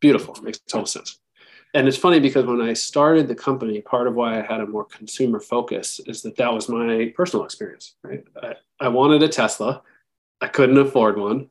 Beautiful 0.00 0.34
makes 0.42 0.58
total 0.60 0.86
sense. 0.86 1.18
And 1.74 1.86
it's 1.86 1.96
funny 1.96 2.18
because 2.18 2.46
when 2.46 2.60
i 2.60 2.72
started 2.72 3.28
the 3.28 3.34
company 3.34 3.80
part 3.80 4.08
of 4.08 4.14
why 4.14 4.38
i 4.38 4.42
had 4.42 4.60
a 4.60 4.66
more 4.66 4.84
consumer 4.84 5.38
focus 5.38 6.00
is 6.06 6.22
that 6.22 6.36
that 6.36 6.52
was 6.52 6.68
my 6.68 7.12
personal 7.14 7.44
experience 7.44 7.94
right? 8.02 8.24
I, 8.42 8.54
I 8.80 8.88
wanted 8.88 9.22
a 9.22 9.28
tesla. 9.28 9.82
I 10.40 10.48
couldn't 10.48 10.78
afford 10.78 11.18
one. 11.18 11.50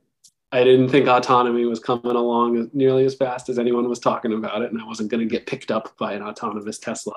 I 0.52 0.64
didn't 0.64 0.90
think 0.90 1.08
autonomy 1.08 1.66
was 1.66 1.80
coming 1.80 2.16
along 2.16 2.72
nearly 2.74 3.06
as 3.06 3.14
fast 3.14 3.50
as 3.50 3.60
anyone 3.60 3.88
was 3.88 4.00
talking 4.00 4.34
about 4.34 4.64
it 4.64 4.72
and 4.72 4.82
i 4.82 4.86
wasn't 4.86 5.12
going 5.12 5.22
to 5.22 5.32
get 5.32 5.46
picked 5.46 5.70
up 5.70 5.96
by 5.98 6.14
an 6.14 6.24
autonomous 6.24 6.80
tesla 6.80 7.14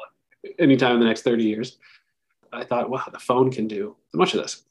anytime 0.59 0.94
in 0.94 1.00
the 1.00 1.06
next 1.06 1.23
30 1.23 1.44
years 1.44 1.78
I 2.52 2.64
thought, 2.64 2.90
wow, 2.90 3.04
the 3.12 3.18
phone 3.18 3.50
can 3.50 3.66
do 3.66 3.97
much 4.12 4.35
of 4.35 4.42
this. 4.42 4.62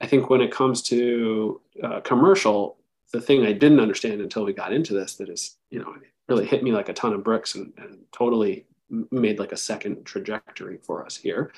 I 0.00 0.06
think 0.06 0.30
when 0.30 0.40
it 0.40 0.50
comes 0.52 0.82
to 0.82 1.60
uh, 1.82 2.00
commercial, 2.00 2.76
the 3.12 3.20
thing 3.20 3.46
I 3.46 3.52
didn't 3.52 3.80
understand 3.80 4.20
until 4.20 4.44
we 4.44 4.52
got 4.52 4.72
into 4.72 4.94
this 4.94 5.16
that 5.16 5.28
is, 5.28 5.56
you 5.70 5.78
know, 5.78 5.94
really 6.28 6.46
hit 6.46 6.62
me 6.62 6.72
like 6.72 6.88
a 6.88 6.94
ton 6.94 7.12
of 7.12 7.24
bricks 7.24 7.54
and, 7.54 7.72
and 7.76 7.98
totally 8.12 8.66
made 9.10 9.38
like 9.38 9.52
a 9.52 9.56
second 9.56 10.04
trajectory 10.04 10.78
for 10.78 11.04
us 11.04 11.16
here 11.16 11.52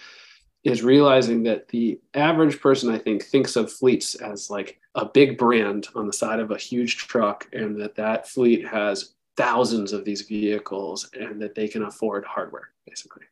is 0.63 0.83
realizing 0.83 1.43
that 1.43 1.69
the 1.69 2.01
average 2.15 2.61
person 2.61 2.91
i 2.91 2.99
think 2.99 3.23
thinks 3.23 3.57
of 3.57 3.73
fleets 3.73 4.15
as 4.15 4.51
like 4.51 4.81
a 4.95 5.05
big 5.05 5.37
brand 5.37 5.89
on 5.95 6.07
the 6.07 6.13
side 6.13 6.41
of 6.41 6.51
a 6.51 6.59
huge 6.59 6.97
truck 6.97 7.49
and 7.53 7.79
that 7.81 7.95
that 7.97 8.29
fleet 8.29 8.67
has 8.67 9.15
thousands 9.37 9.93
of 9.93 10.05
these 10.05 10.23
vehicles 10.23 11.11
and 11.19 11.43
that 11.43 11.55
they 11.55 11.67
can 11.67 11.83
afford 11.83 12.25
hardware 12.25 12.71
basically 12.87 13.25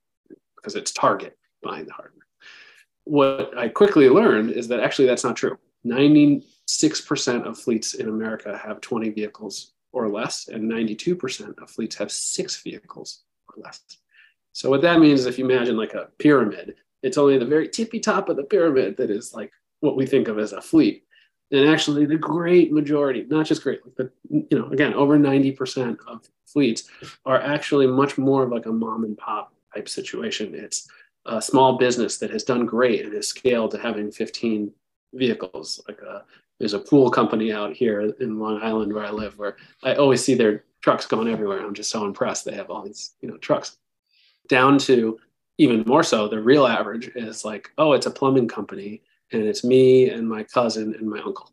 because 0.57 0.75
it's 0.75 0.93
target 0.93 1.39
buying 1.63 1.87
the 1.87 1.93
hardware 1.93 2.22
what 3.05 3.57
i 3.59 3.69
quickly 3.69 4.09
learned 4.09 4.51
is 4.51 4.69
that 4.69 4.81
actually 4.81 5.07
that's 5.07 5.25
not 5.25 5.37
true. 5.37 5.59
96% 5.85 7.45
of 7.45 7.59
fleets 7.59 7.95
in 7.95 8.09
america 8.09 8.57
have 8.57 8.81
20 8.81 9.11
vehicles 9.11 9.73
or 9.93 10.09
less 10.09 10.49
and 10.49 10.71
92% 10.71 11.61
of 11.61 11.71
fleets 11.71 11.97
have 11.97 12.11
six 12.11 12.63
vehicles 12.63 13.25
or 13.49 13.63
less. 13.63 13.81
So 14.53 14.71
what 14.71 14.83
that 14.83 15.01
means 15.01 15.21
is 15.21 15.27
if 15.27 15.39
you 15.39 15.45
imagine 15.45 15.77
like 15.77 15.95
a 15.95 16.09
pyramid 16.19 16.77
it's 17.03 17.19
only 17.19 17.37
the 17.37 17.45
very 17.45 17.69
tippy 17.69 17.99
top 17.99 18.29
of 18.29 18.37
the 18.37 18.45
pyramid 18.45 18.97
that 18.97 19.11
is 19.11 19.35
like 19.35 19.51
what 19.81 19.97
we 19.97 20.07
think 20.07 20.29
of 20.29 20.39
as 20.39 20.53
a 20.53 20.63
fleet. 20.63 21.05
And 21.51 21.69
actually 21.69 22.07
the 22.07 22.17
great 22.17 22.73
majority 22.73 23.27
not 23.29 23.47
just 23.47 23.63
great 23.63 23.81
but 23.97 24.11
you 24.31 24.47
know 24.53 24.69
again 24.69 24.95
over 24.95 25.19
90% 25.19 25.99
of 26.07 26.29
fleets 26.47 26.85
are 27.27 27.41
actually 27.41 27.87
much 27.87 28.19
more 28.19 28.45
of 28.45 28.51
like 28.51 28.67
a 28.67 28.73
mom 28.73 29.05
and 29.05 29.19
pop 29.19 29.53
type 29.75 29.89
situation. 29.89 30.55
It's 30.55 30.89
a 31.27 31.41
small 31.41 31.79
business 31.79 32.19
that 32.19 32.31
has 32.31 32.45
done 32.45 32.67
great 32.67 33.05
and 33.05 33.15
has 33.15 33.29
scaled 33.29 33.71
to 33.73 33.79
having 33.79 34.11
15 34.11 34.73
vehicles. 35.15 35.83
Like 35.87 36.01
a, 36.03 36.11
uh, 36.11 36.23
there's 36.59 36.75
a 36.75 36.79
pool 36.79 37.11
company 37.11 37.53
out 37.53 37.73
here 37.73 38.01
in 38.21 38.39
long 38.39 38.63
island 38.63 38.93
where 38.93 39.05
i 39.05 39.11
live 39.11 39.37
where 39.37 39.57
i 39.83 39.95
always 39.95 40.25
see 40.25 40.35
their 40.35 40.63
trucks 40.81 41.07
going 41.07 41.29
everywhere. 41.29 41.65
I'm 41.65 41.75
just 41.75 41.91
so 41.91 42.05
impressed. 42.05 42.45
They 42.45 42.55
have 42.55 42.71
all 42.71 42.83
these 42.83 43.15
you 43.21 43.29
know 43.29 43.37
trucks. 43.39 43.79
Down 44.49 44.79
to 44.79 45.19
even 45.59 45.85
more 45.87 46.03
so 46.03 46.29
the 46.29 46.41
real 46.41 46.67
average 46.67 47.11
is 47.15 47.45
like 47.45 47.71
oh 47.79 47.93
it's 47.93 48.07
a 48.07 48.11
plumbing 48.11 48.49
company 48.49 49.03
and 49.33 49.43
it's 49.43 49.65
me 49.65 50.11
and 50.11 50.29
my 50.29 50.43
cousin 50.43 50.95
and 50.95 51.09
my 51.09 51.21
uncle. 51.21 51.51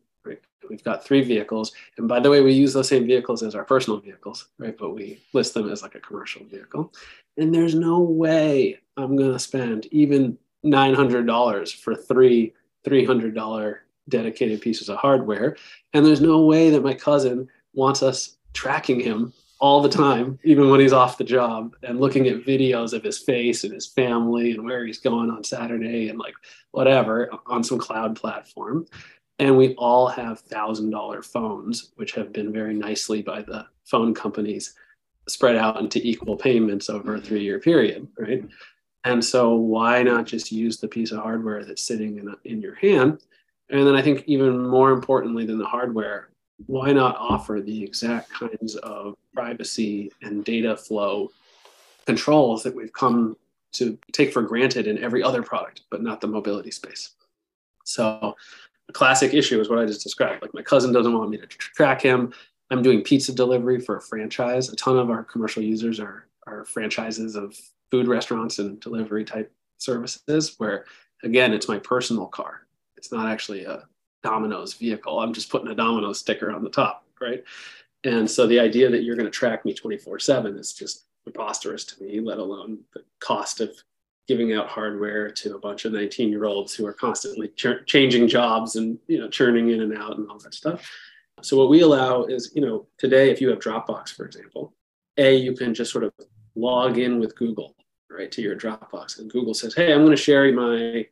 We've 0.69 0.83
got 0.83 1.03
three 1.03 1.21
vehicles, 1.21 1.71
and 1.97 2.07
by 2.07 2.19
the 2.19 2.29
way, 2.29 2.41
we 2.41 2.53
use 2.53 2.73
those 2.73 2.88
same 2.88 3.05
vehicles 3.05 3.43
as 3.43 3.55
our 3.55 3.63
personal 3.63 3.99
vehicles, 3.99 4.47
right? 4.57 4.77
But 4.77 4.91
we 4.91 5.19
list 5.33 5.53
them 5.53 5.69
as 5.69 5.81
like 5.81 5.95
a 5.95 5.99
commercial 5.99 6.45
vehicle. 6.45 6.93
And 7.38 7.53
there's 7.53 7.75
no 7.75 7.99
way 7.99 8.79
I'm 8.97 9.15
going 9.15 9.33
to 9.33 9.39
spend 9.39 9.88
even 9.88 10.38
nine 10.63 10.93
hundred 10.93 11.25
dollars 11.25 11.71
for 11.71 11.95
three 11.95 12.53
three 12.83 13.05
hundred 13.05 13.35
dollar 13.35 13.83
dedicated 14.07 14.61
pieces 14.61 14.89
of 14.89 14.97
hardware, 14.97 15.55
and 15.93 16.05
there's 16.05 16.21
no 16.21 16.45
way 16.45 16.69
that 16.69 16.83
my 16.83 16.93
cousin 16.93 17.47
wants 17.73 18.03
us 18.03 18.38
tracking 18.53 18.99
him 18.99 19.33
all 19.59 19.81
the 19.81 19.89
time, 19.89 20.39
even 20.43 20.69
when 20.69 20.79
he's 20.79 20.93
off 20.93 21.17
the 21.17 21.23
job, 21.23 21.75
and 21.83 21.99
looking 21.99 22.27
at 22.27 22.45
videos 22.45 22.93
of 22.93 23.03
his 23.03 23.19
face 23.19 23.63
and 23.63 23.73
his 23.73 23.85
family 23.85 24.51
and 24.51 24.63
where 24.63 24.85
he's 24.85 24.99
going 24.99 25.29
on 25.29 25.43
Saturday 25.43 26.09
and 26.09 26.17
like 26.17 26.33
whatever 26.71 27.29
on 27.45 27.63
some 27.63 27.77
cloud 27.77 28.15
platform. 28.15 28.85
And 29.39 29.58
we 29.58 29.74
all 29.75 30.08
have 30.08 30.41
thousand 30.41 30.89
dollar 30.89 31.24
phones, 31.24 31.91
which 31.96 32.12
have 32.13 32.34
been 32.34 32.51
very 32.51 32.74
nicely 32.74 33.22
by 33.22 33.41
the 33.41 33.65
phone 33.86 34.13
companies 34.13 34.75
spread 35.27 35.55
out 35.55 35.79
into 35.79 36.05
equal 36.05 36.36
payments 36.36 36.89
over 36.89 37.15
a 37.15 37.17
mm-hmm. 37.17 37.27
three 37.27 37.43
year 37.43 37.60
period, 37.60 38.08
right? 38.17 38.43
And 39.05 39.24
so 39.24 39.55
why 39.55 40.03
not 40.03 40.25
just 40.25 40.51
use 40.51 40.77
the 40.77 40.88
piece 40.88 41.12
of 41.12 41.19
hardware 41.19 41.63
that's 41.63 41.84
sitting 41.84 42.17
in, 42.17 42.36
in 42.43 42.62
your 42.62 42.75
hand? 42.75 43.22
And 43.69 43.88
then 43.88 43.96
I 43.96 44.01
think 44.01 44.24
even 44.27 44.67
more 44.67 44.91
importantly 44.91 45.46
than 45.46 45.58
the 45.58 45.65
hardware, 45.65 46.29
why 46.65 46.91
not 46.91 47.15
offer 47.17 47.62
the 47.62 47.84
exact 47.84 48.29
kinds 48.31 48.75
of 48.75 49.15
privacy 49.34 50.12
and 50.22 50.43
data 50.43 50.75
flow 50.75 51.31
controls 52.05 52.63
that 52.63 52.75
we've 52.75 52.91
come 52.91 53.38
to 53.72 53.98
take 54.12 54.34
for 54.34 54.41
granted 54.41 54.88
in 54.88 54.98
every 54.98 55.24
other 55.24 55.43
product, 55.43 55.81
but 55.89 56.01
not 56.01 56.19
the 56.19 56.27
mobility 56.27 56.72
space? 56.72 57.12
So, 57.86 58.36
a 58.89 58.91
classic 58.91 59.34
issue 59.34 59.62
is 59.62 59.69
what 59.69 59.79
I 59.79 59.86
just 59.86 60.03
described. 60.03 60.41
Like, 60.41 60.53
my 60.53 60.63
cousin 60.63 60.91
doesn't 60.91 61.17
want 61.17 61.29
me 61.29 61.38
to 61.38 61.48
track 61.48 62.01
him. 62.01 62.34
I'm 62.72 62.81
doing 62.81 63.01
pizza 63.01 63.34
delivery 63.34 63.79
for 63.79 63.98
a 63.98 64.01
franchise. 64.01 64.69
A 64.69 64.75
ton 64.75 64.98
of 64.98 65.10
our 65.10 65.24
commercial 65.24 65.63
users 65.63 66.00
are, 66.00 66.27
are 66.48 66.65
franchises 66.65 67.36
of 67.36 67.55
food 67.91 68.08
restaurants 68.08 68.60
and 68.60 68.79
delivery 68.79 69.24
type 69.24 69.51
services 69.77 70.55
where, 70.58 70.86
again, 71.24 71.53
it's 71.53 71.67
my 71.67 71.79
personal 71.79 72.25
car. 72.25 72.62
It's 72.98 73.12
not 73.12 73.27
actually 73.27 73.63
a 73.63 73.88
Domino's 74.24 74.74
vehicle. 74.74 75.19
I'm 75.19 75.34
just 75.34 75.50
putting 75.50 75.69
a 75.69 75.75
Domino's 75.75 76.19
sticker 76.19 76.51
on 76.51 76.63
the 76.63 76.69
top, 76.69 77.05
right? 77.22 77.43
And 78.03 78.29
so 78.29 78.48
the 78.48 78.60
idea 78.60 78.89
that 78.89 79.03
you're 79.03 79.15
going 79.15 79.25
to 79.25 79.31
track 79.31 79.65
me 79.65 79.74
24 79.74 80.19
7 80.19 80.58
is 80.58 80.74
just 80.74 81.05
preposterous 81.24 81.84
to 81.86 82.03
me, 82.03 82.19
let 82.19 82.38
alone 82.38 82.79
the 82.93 83.03
cost 83.19 83.62
of 83.62 83.72
giving 84.29 84.53
out 84.53 84.67
hardware 84.67 85.31
to 85.31 85.55
a 85.55 85.59
bunch 85.59 85.86
of 85.86 85.91
19 85.91 86.29
year 86.29 86.45
olds 86.45 86.75
who 86.75 86.86
are 86.86 86.93
constantly 86.93 87.48
ch- 87.50 87.83
changing 87.88 88.27
jobs 88.27 88.75
and 88.75 89.00
you 89.07 89.19
know 89.19 89.27
churning 89.27 89.69
in 89.69 89.81
and 89.81 89.98
out 89.98 90.19
and 90.19 90.29
all 90.29 90.38
that 90.38 90.53
stuff 90.53 90.88
so 91.41 91.57
what 91.57 91.67
we 91.67 91.81
allow 91.81 92.25
is 92.25 92.51
you 92.53 92.62
know 92.62 92.86
today 93.00 93.31
if 93.31 93.41
you 93.41 93.50
have 93.50 93.57
dropbox 93.57 94.09
for 94.09 94.25
example 94.25 94.71
a 95.17 95.36
you 95.36 95.55
can 95.55 95.74
just 95.74 95.91
sort 95.91 96.03
of 96.03 96.13
log 96.55 97.00
in 97.00 97.19
with 97.19 97.36
google 97.36 97.75
right 98.12 98.31
to 98.31 98.43
your 98.43 98.55
dropbox 98.55 99.17
and 99.17 99.31
google 99.31 99.55
says 99.55 99.74
hey 99.74 99.91
i'm 99.91 100.05
going 100.05 100.15
to 100.15 100.24
share 100.27 100.53
my 100.53 101.03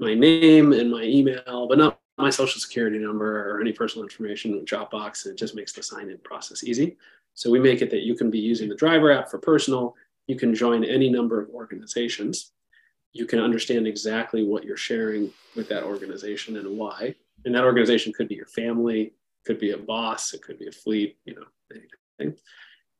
my 0.00 0.12
name 0.12 0.72
and 0.72 0.90
my 0.90 1.04
email 1.04 1.68
but 1.68 1.78
not 1.78 2.00
my 2.18 2.30
social 2.30 2.60
security 2.60 2.98
number 2.98 3.50
or 3.50 3.60
any 3.60 3.72
personal 3.72 4.04
information 4.04 4.52
in 4.52 4.64
Dropbox, 4.64 5.24
and 5.24 5.32
it 5.32 5.36
just 5.36 5.56
makes 5.56 5.72
the 5.72 5.82
sign 5.82 6.10
in 6.10 6.18
process 6.18 6.62
easy. 6.62 6.96
So 7.34 7.50
we 7.50 7.58
make 7.58 7.82
it 7.82 7.90
that 7.90 8.02
you 8.02 8.14
can 8.14 8.30
be 8.30 8.38
using 8.38 8.68
the 8.68 8.76
driver 8.76 9.10
app 9.10 9.28
for 9.28 9.38
personal. 9.38 9.96
You 10.28 10.36
can 10.36 10.54
join 10.54 10.84
any 10.84 11.10
number 11.10 11.40
of 11.40 11.50
organizations. 11.50 12.52
You 13.14 13.26
can 13.26 13.38
understand 13.38 13.86
exactly 13.86 14.44
what 14.44 14.64
you're 14.64 14.76
sharing 14.76 15.32
with 15.56 15.68
that 15.70 15.84
organization 15.84 16.58
and 16.58 16.76
why. 16.76 17.14
And 17.46 17.54
that 17.54 17.64
organization 17.64 18.12
could 18.12 18.28
be 18.28 18.34
your 18.34 18.46
family, 18.46 19.14
could 19.46 19.58
be 19.58 19.70
a 19.70 19.78
boss, 19.78 20.34
it 20.34 20.42
could 20.42 20.58
be 20.58 20.68
a 20.68 20.72
fleet, 20.72 21.16
you 21.24 21.34
know, 21.34 21.46
anything. 21.72 22.36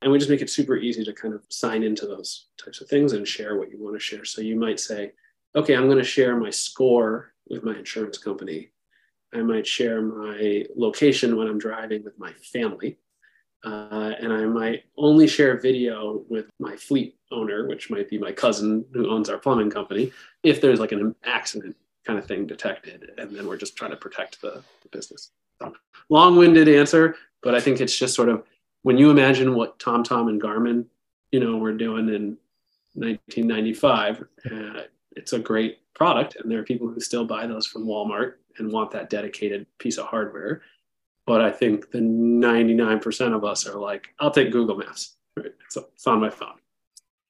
And 0.00 0.10
we 0.10 0.18
just 0.18 0.30
make 0.30 0.42
it 0.42 0.50
super 0.50 0.76
easy 0.76 1.04
to 1.04 1.12
kind 1.12 1.34
of 1.34 1.42
sign 1.50 1.82
into 1.82 2.06
those 2.06 2.48
types 2.62 2.80
of 2.80 2.88
things 2.88 3.12
and 3.12 3.28
share 3.28 3.58
what 3.58 3.70
you 3.70 3.82
want 3.82 3.96
to 3.96 4.00
share. 4.00 4.24
So 4.24 4.40
you 4.40 4.58
might 4.58 4.80
say, 4.80 5.12
okay, 5.54 5.74
I'm 5.74 5.86
going 5.86 5.98
to 5.98 6.04
share 6.04 6.36
my 6.36 6.50
score 6.50 7.32
with 7.48 7.62
my 7.62 7.76
insurance 7.76 8.18
company 8.18 8.70
I 9.34 9.42
might 9.42 9.66
share 9.66 10.00
my 10.00 10.64
location 10.76 11.36
when 11.36 11.48
I'm 11.48 11.58
driving 11.58 12.04
with 12.04 12.18
my 12.18 12.32
family. 12.52 12.98
Uh, 13.64 14.12
and 14.20 14.32
I 14.32 14.44
might 14.44 14.84
only 14.96 15.26
share 15.26 15.58
video 15.58 16.22
with 16.28 16.46
my 16.58 16.76
fleet 16.76 17.16
owner, 17.30 17.66
which 17.66 17.90
might 17.90 18.08
be 18.08 18.18
my 18.18 18.32
cousin 18.32 18.84
who 18.92 19.10
owns 19.10 19.30
our 19.30 19.38
plumbing 19.38 19.70
company, 19.70 20.12
if 20.42 20.60
there's 20.60 20.80
like 20.80 20.92
an 20.92 21.14
accident 21.24 21.76
kind 22.04 22.18
of 22.18 22.26
thing 22.26 22.46
detected. 22.46 23.10
And 23.16 23.34
then 23.34 23.46
we're 23.46 23.56
just 23.56 23.76
trying 23.76 23.92
to 23.92 23.96
protect 23.96 24.40
the, 24.42 24.62
the 24.82 24.88
business. 24.90 25.30
So, 25.60 25.72
Long 26.10 26.36
winded 26.36 26.68
answer, 26.68 27.16
but 27.42 27.54
I 27.54 27.60
think 27.60 27.80
it's 27.80 27.96
just 27.96 28.14
sort 28.14 28.28
of 28.28 28.44
when 28.82 28.98
you 28.98 29.10
imagine 29.10 29.54
what 29.54 29.78
TomTom 29.78 30.28
and 30.28 30.40
Garmin, 30.40 30.84
you 31.32 31.40
know, 31.40 31.56
were 31.56 31.72
doing 31.72 32.08
in 32.08 32.36
1995, 32.94 34.24
uh, 34.50 34.80
it's 35.16 35.32
a 35.32 35.38
great 35.38 35.78
product. 35.94 36.36
And 36.36 36.50
there 36.50 36.58
are 36.58 36.64
people 36.64 36.88
who 36.88 37.00
still 37.00 37.24
buy 37.24 37.46
those 37.46 37.66
from 37.66 37.86
Walmart 37.86 38.34
and 38.58 38.70
want 38.70 38.90
that 38.90 39.10
dedicated 39.10 39.66
piece 39.78 39.96
of 39.96 40.06
hardware. 40.06 40.62
But 41.26 41.40
I 41.40 41.50
think 41.50 41.90
the 41.90 41.98
99% 41.98 43.34
of 43.34 43.44
us 43.44 43.66
are 43.66 43.78
like, 43.78 44.08
I'll 44.18 44.30
take 44.30 44.52
Google 44.52 44.76
Maps. 44.76 45.16
Right? 45.36 45.52
So 45.68 45.86
it's 45.94 46.06
on 46.06 46.20
my 46.20 46.30
phone. 46.30 46.58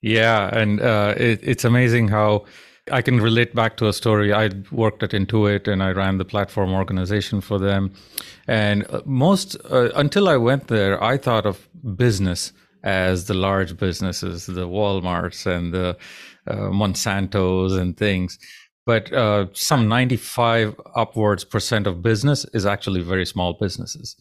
Yeah. 0.03 0.51
And 0.53 0.81
uh, 0.81 1.15
it, 1.17 1.41
it's 1.43 1.65
amazing 1.65 2.09
how 2.09 2.45
I 2.91 3.01
can 3.01 3.21
relate 3.21 3.55
back 3.55 3.77
to 3.79 3.89
a 3.89 3.93
story. 3.93 4.33
I 4.33 4.51
worked 4.71 5.03
at 5.03 5.11
Intuit 5.11 5.69
and 5.69 5.83
I 5.83 5.93
ran 5.93 6.19
the 6.19 6.25
platform 6.25 6.73
organization 6.73 7.41
for 7.41 7.59
them. 7.59 7.95
And 8.47 8.85
uh, 8.91 9.01
most, 9.07 9.57
uh, 9.71 9.91
until 9.95 10.29
I 10.29 10.37
went 10.37 10.67
there, 10.69 11.03
I 11.03 11.17
thought 11.17 11.47
of 11.47 11.69
business 11.97 12.53
as 12.83 13.27
the 13.27 13.35
large 13.35 13.79
businesses, 13.79 14.45
the 14.45 14.69
Walmarts 14.69 15.47
and 15.47 15.73
the 15.73 15.97
uh, 16.47 16.69
Monsantos 16.69 17.79
and 17.79 17.97
things 17.97 18.39
but 18.87 19.13
uh, 19.13 19.47
some 19.53 19.89
95 19.89 20.79
upwards 20.95 21.45
percent 21.45 21.87
of 21.87 22.03
business 22.03 22.45
is 22.53 22.67
actually 22.67 23.03
very 23.03 23.27
small 23.27 23.55
businesses. 23.55 24.17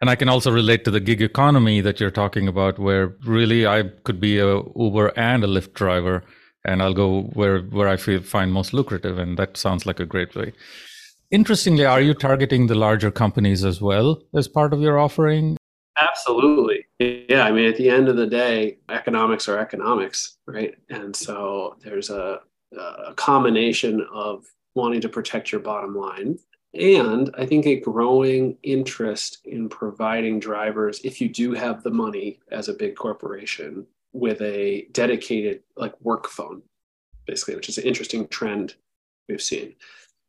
And 0.00 0.08
i 0.08 0.16
can 0.16 0.28
also 0.28 0.50
relate 0.50 0.84
to 0.84 0.90
the 0.90 1.00
gig 1.00 1.20
economy 1.20 1.80
that 1.82 2.00
you're 2.00 2.10
talking 2.10 2.48
about 2.48 2.78
where 2.78 3.14
really 3.24 3.66
i 3.66 3.82
could 4.04 4.20
be 4.20 4.38
a 4.38 4.62
uber 4.74 5.08
and 5.16 5.44
a 5.44 5.46
lyft 5.46 5.74
driver 5.74 6.24
and 6.64 6.82
i'll 6.82 6.94
go 6.94 7.22
where 7.34 7.60
where 7.60 7.88
i 7.88 7.96
feel 7.96 8.22
find 8.22 8.52
most 8.52 8.72
lucrative 8.72 9.18
and 9.18 9.36
that 9.38 9.56
sounds 9.56 9.86
like 9.86 10.00
a 10.00 10.06
great 10.06 10.34
way. 10.34 10.52
Interestingly 11.30 11.84
are 11.84 12.00
you 12.00 12.14
targeting 12.14 12.66
the 12.66 12.74
larger 12.74 13.10
companies 13.10 13.64
as 13.64 13.80
well 13.80 14.22
as 14.34 14.48
part 14.48 14.72
of 14.72 14.80
your 14.80 14.98
offering? 14.98 15.56
Absolutely. 16.00 16.86
Yeah 16.98 17.44
i 17.44 17.52
mean 17.52 17.66
at 17.66 17.76
the 17.76 17.90
end 17.90 18.08
of 18.08 18.16
the 18.16 18.26
day 18.26 18.78
economics 18.88 19.48
are 19.50 19.58
economics 19.58 20.38
right? 20.46 20.74
And 20.88 21.14
so 21.14 21.76
there's 21.84 22.08
a 22.08 22.40
Uh, 22.78 23.04
a 23.08 23.14
combination 23.14 24.06
of 24.12 24.46
wanting 24.74 25.00
to 25.00 25.08
protect 25.08 25.50
your 25.50 25.60
bottom 25.60 25.94
line 25.96 26.38
and 26.74 27.34
I 27.36 27.46
think 27.46 27.66
a 27.66 27.80
growing 27.80 28.56
interest 28.62 29.38
in 29.44 29.68
providing 29.68 30.38
drivers, 30.38 31.00
if 31.02 31.20
you 31.20 31.28
do 31.28 31.52
have 31.52 31.82
the 31.82 31.90
money 31.90 32.38
as 32.52 32.68
a 32.68 32.74
big 32.74 32.94
corporation, 32.96 33.86
with 34.12 34.40
a 34.40 34.88
dedicated 34.92 35.62
like 35.76 36.00
work 36.00 36.28
phone, 36.28 36.62
basically, 37.26 37.54
which 37.54 37.68
is 37.68 37.78
an 37.78 37.84
interesting 37.84 38.26
trend 38.28 38.74
we've 39.28 39.42
seen. 39.42 39.74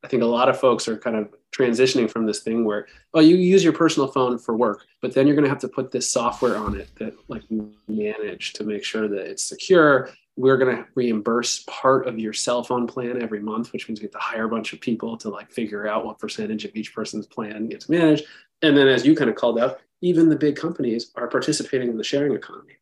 I 0.04 0.08
think 0.08 0.24
a 0.24 0.28
lot 0.28 0.50
of 0.50 0.60
folks 0.60 0.88
are 0.88 0.98
kind 0.98 1.16
of 1.16 1.34
transitioning 1.56 2.10
from 2.10 2.26
this 2.26 2.42
thing 2.42 2.64
where, 2.66 2.88
oh, 3.14 3.20
you 3.20 3.36
use 3.36 3.64
your 3.64 3.74
personal 3.74 4.08
phone 4.08 4.40
for 4.40 4.56
work, 4.56 4.86
but 5.02 5.14
then 5.14 5.28
you're 5.28 5.36
going 5.36 5.46
to 5.46 5.50
have 5.50 5.60
to 5.60 5.68
put 5.68 5.92
this 5.92 6.10
software 6.10 6.58
on 6.58 6.80
it 6.80 6.90
that 6.96 7.14
like 7.28 7.44
manage 7.88 8.54
to 8.54 8.64
make 8.64 8.84
sure 8.84 9.08
that 9.08 9.28
it's 9.28 9.44
secure. 9.44 10.10
We're 10.42 10.58
going 10.58 10.76
to 10.76 10.86
reimburse 10.96 11.64
part 11.68 12.08
of 12.08 12.18
your 12.18 12.34
cell 12.34 12.64
phone 12.64 12.88
plan 12.88 13.22
every 13.22 13.40
month, 13.40 13.72
which 13.72 13.88
means 13.88 14.00
we 14.00 14.06
have 14.06 14.12
to 14.14 14.18
hire 14.18 14.46
a 14.46 14.50
bunch 14.50 14.74
of 14.74 14.82
people 14.82 15.16
to 15.18 15.30
like 15.30 15.52
figure 15.52 15.88
out 15.88 16.04
what 16.04 16.18
percentage 16.18 16.66
of 16.66 16.76
each 16.76 16.96
person's 16.96 17.28
plan 17.28 17.68
gets 17.70 17.90
managed. 17.90 18.26
And 18.64 18.76
then, 18.76 18.88
as 18.88 19.06
you 19.06 19.16
kind 19.16 19.30
of 19.30 19.36
called 19.36 19.60
out, 19.60 19.82
even 20.02 20.30
the 20.30 20.36
big 20.36 20.56
companies 20.56 21.12
are 21.16 21.28
participating 21.28 21.90
in 21.90 21.98
the 21.98 22.04
sharing 22.04 22.34
economy. 22.34 22.74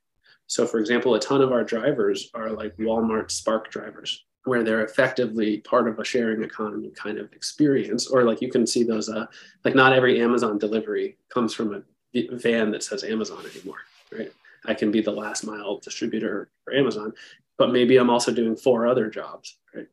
So, 0.47 0.65
for 0.65 0.79
example, 0.79 1.15
a 1.15 1.19
ton 1.19 1.41
of 1.41 1.51
our 1.51 1.65
drivers 1.65 2.31
are 2.33 2.49
like 2.49 2.77
Walmart 2.77 3.29
Spark 3.29 3.69
drivers 3.69 4.23
where 4.45 4.63
they're 4.63 4.83
effectively 4.83 5.57
part 5.59 5.87
of 5.87 5.99
a 5.99 6.05
sharing 6.05 6.43
economy 6.43 6.91
kind 6.95 7.17
of 7.17 7.31
experience 7.33 8.07
or 8.07 8.23
like 8.23 8.41
you 8.41 8.49
can 8.49 8.65
see 8.65 8.83
those 8.83 9.09
uh, 9.09 9.25
like 9.65 9.75
not 9.75 9.93
every 9.93 10.21
amazon 10.21 10.57
delivery 10.57 11.17
comes 11.29 11.53
from 11.53 11.73
a 11.75 12.37
van 12.37 12.71
that 12.71 12.83
says 12.83 13.03
amazon 13.03 13.43
anymore 13.53 13.79
right 14.11 14.31
i 14.65 14.73
can 14.73 14.91
be 14.91 15.01
the 15.01 15.11
last 15.11 15.43
mile 15.43 15.77
distributor 15.79 16.49
for 16.63 16.73
amazon 16.73 17.13
but 17.59 17.71
maybe 17.71 17.97
i'm 17.97 18.09
also 18.09 18.31
doing 18.31 18.55
four 18.55 18.87
other 18.87 19.09
jobs 19.09 19.57
right? 19.75 19.87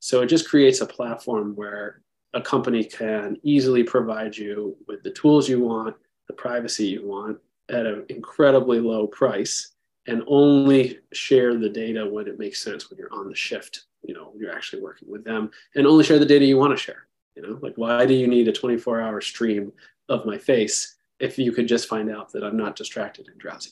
So 0.00 0.20
it 0.20 0.26
just 0.26 0.50
creates 0.50 0.82
a 0.82 0.86
platform 0.86 1.56
where 1.56 2.02
a 2.34 2.42
company 2.42 2.84
can 2.84 3.38
easily 3.42 3.82
provide 3.82 4.36
you 4.36 4.76
with 4.86 5.02
the 5.02 5.10
tools 5.10 5.48
you 5.48 5.60
want 5.60 5.96
the 6.26 6.34
privacy 6.34 6.86
you 6.86 7.06
want 7.06 7.38
at 7.70 7.86
an 7.86 8.04
incredibly 8.10 8.80
low 8.80 9.06
price 9.06 9.70
and 10.06 10.22
only 10.26 10.98
share 11.14 11.56
the 11.56 11.70
data 11.70 12.06
when 12.06 12.28
it 12.28 12.38
makes 12.38 12.62
sense 12.62 12.90
when 12.90 12.98
you're 12.98 13.12
on 13.14 13.30
the 13.30 13.34
shift 13.34 13.86
you 14.02 14.12
know 14.12 14.32
you're 14.36 14.54
actually 14.54 14.82
working 14.82 15.10
with 15.10 15.24
them 15.24 15.50
and 15.74 15.86
only 15.86 16.04
share 16.04 16.18
the 16.18 16.26
data 16.26 16.44
you 16.44 16.58
want 16.58 16.76
to 16.76 16.82
share 16.82 17.06
you 17.34 17.42
know? 17.42 17.58
Like 17.62 17.74
why 17.76 18.04
do 18.06 18.14
you 18.14 18.26
need 18.26 18.48
a 18.48 18.52
24 18.52 19.00
hour 19.00 19.20
stream 19.20 19.72
of 20.08 20.26
my 20.26 20.38
face 20.38 20.96
if 21.20 21.38
you 21.38 21.52
could 21.52 21.68
just 21.68 21.88
find 21.88 22.10
out 22.10 22.32
that 22.32 22.44
i'm 22.44 22.56
not 22.56 22.76
distracted 22.76 23.28
and 23.28 23.38
drowsy? 23.38 23.70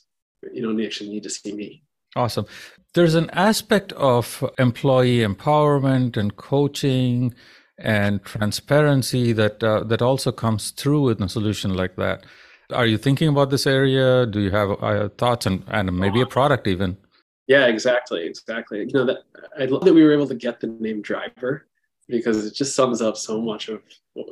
You 0.52 0.62
don't 0.62 0.82
actually 0.82 1.11
need 1.11 1.22
to 1.25 1.30
see 1.30 1.52
me 1.52 1.82
awesome 2.16 2.47
there's 2.95 3.14
an 3.14 3.31
aspect 3.31 3.92
of 3.92 4.45
employee 4.59 5.19
empowerment 5.19 6.16
and 6.16 6.37
coaching 6.37 7.35
and 7.78 8.23
transparency 8.23 9.33
that 9.33 9.62
uh, 9.64 9.83
that 9.83 10.02
also 10.02 10.31
comes 10.31 10.71
through 10.71 11.09
in 11.09 11.23
a 11.23 11.28
solution 11.28 11.75
like 11.75 11.97
that 11.97 12.25
are 12.73 12.87
you 12.87 12.99
thinking 12.99 13.28
about 13.28 13.50
this 13.50 13.66
area? 13.66 14.26
Do 14.26 14.40
you 14.40 14.50
have 14.50 14.71
uh, 14.83 15.09
thoughts 15.11 15.47
and, 15.47 15.64
and 15.69 15.95
maybe 15.97 16.21
a 16.21 16.26
product 16.26 16.66
even? 16.66 16.97
Yeah, 17.47 17.66
exactly, 17.66 18.25
exactly. 18.25 18.81
You 18.81 18.92
know 18.92 19.04
that 19.04 19.19
I 19.59 19.66
love 19.66 19.85
that 19.85 19.95
we 19.95 20.02
were 20.02 20.12
able 20.12 20.28
to 20.28 20.35
get 20.35 20.61
the 20.61 20.69
name 20.69 21.02
driver 21.02 21.66
because 22.09 22.47
it 22.47 22.54
just 22.54 22.75
sums 22.75 23.02
up 23.02 23.16
so 23.16 23.40
much 23.40 23.69
of 23.69 23.83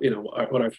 you 0.01 0.11
know 0.11 0.23
what 0.23 0.63
our 0.63 0.73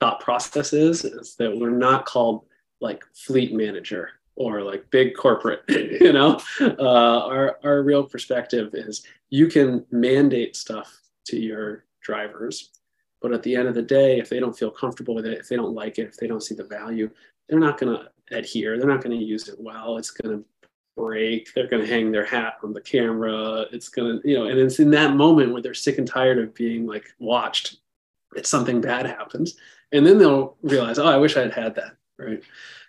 thought 0.00 0.20
process 0.20 0.72
is. 0.72 1.04
Is 1.04 1.36
that 1.38 1.56
we're 1.56 1.70
not 1.70 2.04
called 2.04 2.44
like 2.80 3.02
fleet 3.14 3.54
manager 3.54 4.10
or 4.36 4.62
like 4.62 4.90
big 4.90 5.16
corporate. 5.16 5.62
you 5.68 6.12
know, 6.12 6.40
uh, 6.60 7.26
our 7.26 7.58
our 7.64 7.82
real 7.82 8.04
perspective 8.04 8.70
is 8.74 9.04
you 9.30 9.48
can 9.48 9.84
mandate 9.90 10.54
stuff 10.56 11.00
to 11.26 11.38
your 11.38 11.84
drivers 12.00 12.70
but 13.26 13.32
at 13.32 13.42
the 13.42 13.56
end 13.56 13.68
of 13.68 13.74
the 13.74 13.82
day, 13.82 14.18
if 14.18 14.28
they 14.28 14.38
don't 14.38 14.56
feel 14.56 14.70
comfortable 14.70 15.14
with 15.14 15.26
it, 15.26 15.38
if 15.38 15.48
they 15.48 15.56
don't 15.56 15.74
like 15.74 15.98
it, 15.98 16.08
if 16.08 16.16
they 16.16 16.26
don't 16.26 16.42
see 16.42 16.54
the 16.54 16.64
value, 16.64 17.10
they're 17.48 17.58
not 17.58 17.78
going 17.78 17.96
to 17.96 18.36
adhere. 18.36 18.78
They're 18.78 18.88
not 18.88 19.02
going 19.02 19.18
to 19.18 19.24
use 19.24 19.48
it 19.48 19.56
well. 19.58 19.96
It's 19.96 20.10
going 20.10 20.38
to 20.38 20.44
break. 20.96 21.52
They're 21.54 21.66
going 21.66 21.82
to 21.82 21.88
hang 21.88 22.12
their 22.12 22.24
hat 22.24 22.58
on 22.62 22.72
the 22.72 22.80
camera. 22.80 23.66
It's 23.72 23.88
going 23.88 24.20
to, 24.20 24.28
you 24.28 24.38
know, 24.38 24.46
and 24.46 24.58
it's 24.58 24.78
in 24.78 24.90
that 24.90 25.14
moment 25.14 25.52
where 25.52 25.62
they're 25.62 25.74
sick 25.74 25.98
and 25.98 26.06
tired 26.06 26.38
of 26.38 26.54
being 26.54 26.86
like 26.86 27.08
watched 27.18 27.78
that 28.34 28.46
something 28.46 28.80
bad 28.80 29.06
happens. 29.06 29.56
And 29.92 30.06
then 30.06 30.18
they'll 30.18 30.56
realize, 30.62 30.98
oh, 30.98 31.06
I 31.06 31.16
wish 31.16 31.36
I 31.36 31.42
had 31.42 31.54
had 31.54 31.74
that. 31.76 31.96
Right. 32.18 32.42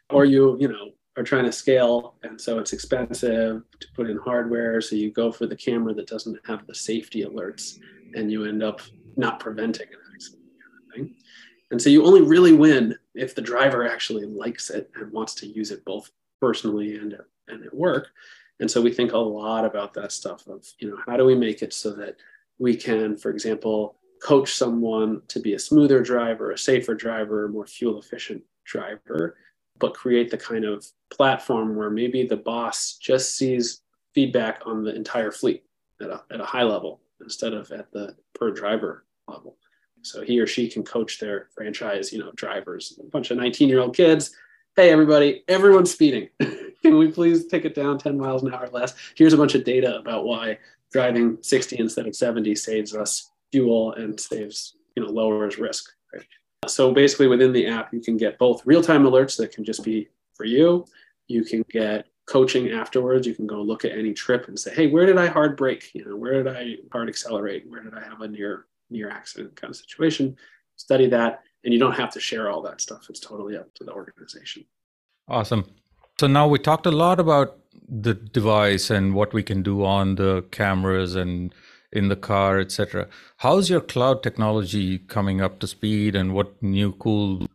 Or 0.09 0.25
you, 0.25 0.57
you 0.59 0.67
know, 0.67 0.91
are 1.17 1.23
trying 1.23 1.45
to 1.45 1.51
scale 1.51 2.15
and 2.23 2.39
so 2.39 2.59
it's 2.59 2.73
expensive 2.73 3.63
to 3.79 3.87
put 3.95 4.09
in 4.09 4.17
hardware 4.17 4.79
so 4.79 4.95
you 4.95 5.11
go 5.11 5.31
for 5.31 5.47
the 5.47 5.55
camera 5.55 5.93
that 5.93 6.07
doesn't 6.07 6.37
have 6.45 6.65
the 6.67 6.75
safety 6.75 7.23
alerts 7.23 7.79
and 8.15 8.31
you 8.31 8.45
end 8.45 8.63
up 8.63 8.81
not 9.17 9.39
preventing 9.39 9.87
an 9.87 9.99
thing. 10.97 11.15
And 11.71 11.81
so 11.81 11.89
you 11.89 12.05
only 12.05 12.21
really 12.21 12.53
win 12.53 12.95
if 13.13 13.35
the 13.35 13.41
driver 13.41 13.87
actually 13.87 14.25
likes 14.25 14.69
it 14.69 14.89
and 14.95 15.11
wants 15.11 15.33
to 15.35 15.47
use 15.47 15.71
it 15.71 15.83
both 15.85 16.09
personally 16.39 16.97
and 16.97 17.17
and 17.49 17.65
at 17.65 17.73
work. 17.73 18.09
And 18.59 18.69
so 18.69 18.81
we 18.81 18.91
think 18.91 19.13
a 19.13 19.17
lot 19.17 19.63
about 19.63 19.93
that 19.93 20.11
stuff 20.11 20.47
of, 20.47 20.65
you 20.79 20.89
know, 20.89 20.97
how 21.05 21.15
do 21.15 21.23
we 21.23 21.35
make 21.35 21.61
it 21.61 21.73
so 21.73 21.91
that 21.91 22.17
we 22.59 22.75
can, 22.75 23.15
for 23.15 23.29
example, 23.29 23.95
coach 24.21 24.53
someone 24.53 25.21
to 25.27 25.39
be 25.39 25.53
a 25.53 25.59
smoother 25.59 26.01
driver, 26.01 26.51
a 26.51 26.57
safer 26.57 26.95
driver, 26.95 27.45
a 27.45 27.49
more 27.49 27.67
fuel 27.67 27.99
efficient 27.99 28.43
driver, 28.65 29.37
but 29.79 29.93
create 29.93 30.31
the 30.31 30.37
kind 30.37 30.65
of 30.65 30.85
platform 31.09 31.75
where 31.75 31.89
maybe 31.89 32.25
the 32.25 32.37
boss 32.37 32.97
just 33.01 33.35
sees 33.35 33.81
feedback 34.13 34.61
on 34.65 34.83
the 34.83 34.95
entire 34.95 35.31
fleet 35.31 35.63
at 36.01 36.09
a, 36.09 36.23
at 36.31 36.41
a 36.41 36.45
high 36.45 36.63
level 36.63 37.01
instead 37.21 37.53
of 37.53 37.71
at 37.71 37.91
the 37.91 38.15
per 38.33 38.51
driver 38.51 39.05
level. 39.27 39.57
So 40.01 40.21
he 40.21 40.39
or 40.39 40.47
she 40.47 40.69
can 40.69 40.83
coach 40.83 41.19
their 41.19 41.49
franchise, 41.55 42.13
you 42.13 42.19
know, 42.19 42.31
drivers, 42.35 42.97
a 42.99 43.03
bunch 43.03 43.31
of 43.31 43.37
19 43.37 43.67
year 43.69 43.79
old 43.79 43.95
kids. 43.95 44.31
Hey, 44.75 44.91
everybody, 44.91 45.43
everyone's 45.47 45.91
speeding. 45.91 46.29
can 46.39 46.97
we 46.97 47.11
please 47.11 47.47
take 47.47 47.65
it 47.65 47.75
down 47.75 47.97
10 47.97 48.17
miles 48.17 48.43
an 48.43 48.53
hour 48.53 48.69
less? 48.71 48.93
Here's 49.15 49.33
a 49.33 49.37
bunch 49.37 49.55
of 49.55 49.63
data 49.63 49.97
about 49.97 50.25
why 50.25 50.59
driving 50.91 51.37
60 51.41 51.79
instead 51.79 52.07
of 52.07 52.15
70 52.15 52.55
saves 52.55 52.95
us 52.95 53.31
fuel 53.51 53.93
and 53.93 54.19
saves, 54.19 54.75
you 54.95 55.03
know, 55.03 55.09
lowers 55.09 55.57
risk. 55.57 55.91
So 56.65 56.91
basically 56.91 57.27
within 57.27 57.53
the 57.53 57.67
app, 57.67 57.93
you 57.93 57.99
can 57.99 58.17
get 58.17 58.37
both 58.39 58.65
real-time 58.65 59.03
alerts 59.03 59.37
that 59.37 59.51
can 59.51 59.63
just 59.63 59.83
be 59.83 60.09
for 60.33 60.45
you. 60.45 60.85
You 61.27 61.43
can 61.43 61.63
get 61.69 62.07
coaching 62.25 62.71
afterwards. 62.71 63.27
You 63.27 63.35
can 63.35 63.47
go 63.47 63.61
look 63.61 63.85
at 63.85 63.91
any 63.91 64.13
trip 64.13 64.47
and 64.47 64.59
say, 64.59 64.73
hey, 64.73 64.87
where 64.87 65.05
did 65.05 65.17
I 65.17 65.27
hard 65.27 65.55
break? 65.55 65.93
You 65.93 66.05
know, 66.05 66.15
where 66.15 66.43
did 66.43 66.47
I 66.47 66.77
hard 66.91 67.09
accelerate? 67.09 67.65
Where 67.69 67.83
did 67.83 67.93
I 67.93 68.03
have 68.03 68.21
a 68.21 68.27
near 68.27 68.65
near 68.89 69.09
accident 69.09 69.55
kind 69.55 69.71
of 69.71 69.75
situation, 69.75 70.35
study 70.75 71.07
that, 71.07 71.41
and 71.63 71.73
you 71.73 71.79
don't 71.79 71.95
have 71.95 72.11
to 72.11 72.19
share 72.19 72.49
all 72.49 72.61
that 72.61 72.81
stuff. 72.81 73.07
It's 73.09 73.19
totally 73.19 73.57
up 73.57 73.73
to 73.75 73.83
the 73.83 73.91
organization. 73.91 74.65
Awesome. 75.27 75.65
So 76.19 76.27
now 76.27 76.47
we 76.47 76.59
talked 76.59 76.85
a 76.85 76.91
lot 76.91 77.19
about 77.19 77.57
the 77.87 78.13
device 78.13 78.89
and 78.89 79.13
what 79.13 79.33
we 79.33 79.43
can 79.43 79.61
do 79.61 79.83
on 79.83 80.15
the 80.15 80.45
cameras 80.51 81.15
and 81.15 81.53
in 81.97 82.07
the 82.09 82.15
car, 82.15 82.59
etc. 82.59 83.07
How's 83.37 83.69
your 83.69 83.81
cloud 83.81 84.23
technology 84.23 84.99
coming 84.99 85.41
up 85.41 85.59
to 85.59 85.67
speed, 85.67 86.15
and 86.15 86.33
what 86.33 86.61
new 86.61 86.93
cool 86.93 87.47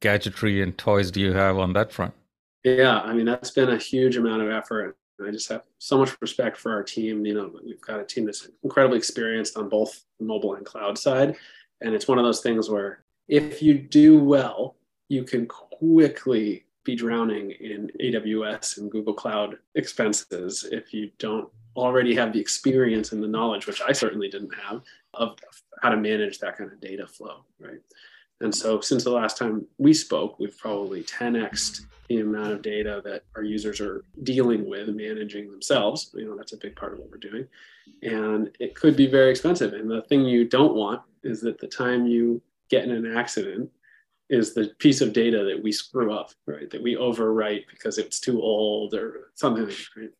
gadgetry 0.00 0.62
and 0.62 0.76
toys 0.76 1.10
do 1.10 1.20
you 1.20 1.32
have 1.32 1.58
on 1.58 1.72
that 1.72 1.92
front? 1.92 2.14
Yeah, 2.62 3.00
I 3.00 3.12
mean 3.14 3.26
that's 3.26 3.50
been 3.50 3.70
a 3.70 3.78
huge 3.78 4.16
amount 4.16 4.42
of 4.42 4.50
effort 4.50 4.96
I 5.24 5.30
just 5.30 5.48
have 5.48 5.62
so 5.78 5.98
much 5.98 6.16
respect 6.20 6.56
for 6.56 6.72
our 6.72 6.82
team. 6.82 7.24
You 7.24 7.34
know, 7.34 7.50
we've 7.64 7.80
got 7.80 8.00
a 8.00 8.04
team 8.04 8.26
that's 8.26 8.48
incredibly 8.62 8.98
experienced 8.98 9.56
on 9.56 9.68
both 9.68 10.04
mobile 10.20 10.54
and 10.54 10.66
cloud 10.66 10.98
side. 10.98 11.36
And 11.80 11.94
it's 11.94 12.08
one 12.08 12.18
of 12.18 12.24
those 12.24 12.40
things 12.40 12.68
where 12.68 13.04
if 13.28 13.62
you 13.62 13.78
do 13.78 14.18
well, 14.18 14.76
you 15.08 15.24
can 15.24 15.46
quickly 15.46 16.64
be 16.84 16.94
drowning 16.94 17.52
in 17.52 17.90
AWS 18.00 18.78
and 18.78 18.90
Google 18.90 19.14
Cloud 19.14 19.58
expenses 19.74 20.68
if 20.70 20.92
you 20.92 21.10
don't 21.18 21.48
already 21.76 22.14
have 22.14 22.32
the 22.32 22.40
experience 22.40 23.12
and 23.12 23.22
the 23.22 23.28
knowledge, 23.28 23.66
which 23.66 23.82
I 23.82 23.92
certainly 23.92 24.28
didn't 24.28 24.54
have, 24.54 24.82
of 25.14 25.36
how 25.82 25.90
to 25.90 25.96
manage 25.96 26.38
that 26.38 26.56
kind 26.56 26.72
of 26.72 26.80
data 26.80 27.06
flow, 27.06 27.44
right? 27.60 27.80
And 28.40 28.54
so 28.54 28.80
since 28.80 29.04
the 29.04 29.10
last 29.10 29.38
time 29.38 29.66
we 29.78 29.94
spoke, 29.94 30.38
we've 30.38 30.56
probably 30.58 31.02
10x 31.02 31.86
the 32.08 32.20
amount 32.20 32.52
of 32.52 32.62
data 32.62 33.00
that 33.04 33.22
our 33.34 33.42
users 33.42 33.80
are 33.80 34.04
dealing 34.22 34.68
with 34.68 34.88
managing 34.88 35.50
themselves. 35.50 36.10
You 36.14 36.26
know, 36.26 36.36
that's 36.36 36.52
a 36.52 36.58
big 36.58 36.76
part 36.76 36.92
of 36.92 36.98
what 36.98 37.10
we're 37.10 37.16
doing. 37.18 37.46
And 38.02 38.50
it 38.60 38.74
could 38.74 38.96
be 38.96 39.06
very 39.06 39.30
expensive. 39.30 39.72
And 39.72 39.90
the 39.90 40.02
thing 40.02 40.24
you 40.24 40.46
don't 40.46 40.74
want 40.74 41.02
is 41.24 41.40
that 41.40 41.58
the 41.58 41.66
time 41.66 42.06
you 42.06 42.42
get 42.68 42.84
in 42.84 42.90
an 42.90 43.16
accident 43.16 43.70
is 44.28 44.54
the 44.54 44.72
piece 44.78 45.00
of 45.00 45.12
data 45.12 45.44
that 45.44 45.62
we 45.62 45.72
screw 45.72 46.12
up, 46.12 46.30
right? 46.46 46.68
That 46.70 46.82
we 46.82 46.96
overwrite 46.96 47.64
because 47.70 47.96
it's 47.98 48.20
too 48.20 48.40
old 48.42 48.94
or 48.94 49.30
something, 49.34 49.74
right? 49.96 50.10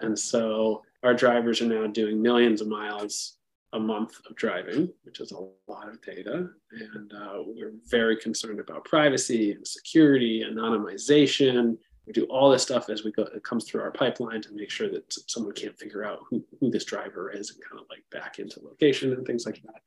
And 0.00 0.18
so 0.18 0.82
our 1.04 1.14
drivers 1.14 1.60
are 1.60 1.66
now 1.66 1.86
doing 1.86 2.20
millions 2.20 2.60
of 2.60 2.68
miles 2.68 3.36
a 3.74 3.78
month 3.78 4.20
of 4.28 4.36
driving, 4.36 4.88
which 5.02 5.20
is 5.20 5.32
a 5.32 5.70
lot 5.70 5.88
of 5.88 6.00
data. 6.00 6.48
And 6.94 7.12
uh, 7.12 7.42
we're 7.44 7.74
very 7.90 8.16
concerned 8.16 8.60
about 8.60 8.84
privacy 8.84 9.52
and 9.52 9.66
security, 9.66 10.44
anonymization. 10.48 11.76
We 12.06 12.12
do 12.12 12.24
all 12.24 12.50
this 12.50 12.62
stuff 12.62 12.88
as 12.88 13.04
we 13.04 13.12
go, 13.12 13.22
it 13.22 13.42
comes 13.42 13.64
through 13.64 13.82
our 13.82 13.90
pipeline 13.90 14.42
to 14.42 14.52
make 14.52 14.70
sure 14.70 14.88
that 14.90 15.12
someone 15.26 15.54
can't 15.54 15.76
figure 15.78 16.04
out 16.04 16.20
who, 16.30 16.44
who 16.60 16.70
this 16.70 16.84
driver 16.84 17.30
is 17.30 17.50
and 17.50 17.60
kind 17.62 17.80
of 17.80 17.86
like 17.90 18.04
back 18.10 18.38
into 18.38 18.60
location 18.62 19.12
and 19.12 19.26
things 19.26 19.44
like 19.44 19.60
that. 19.62 19.82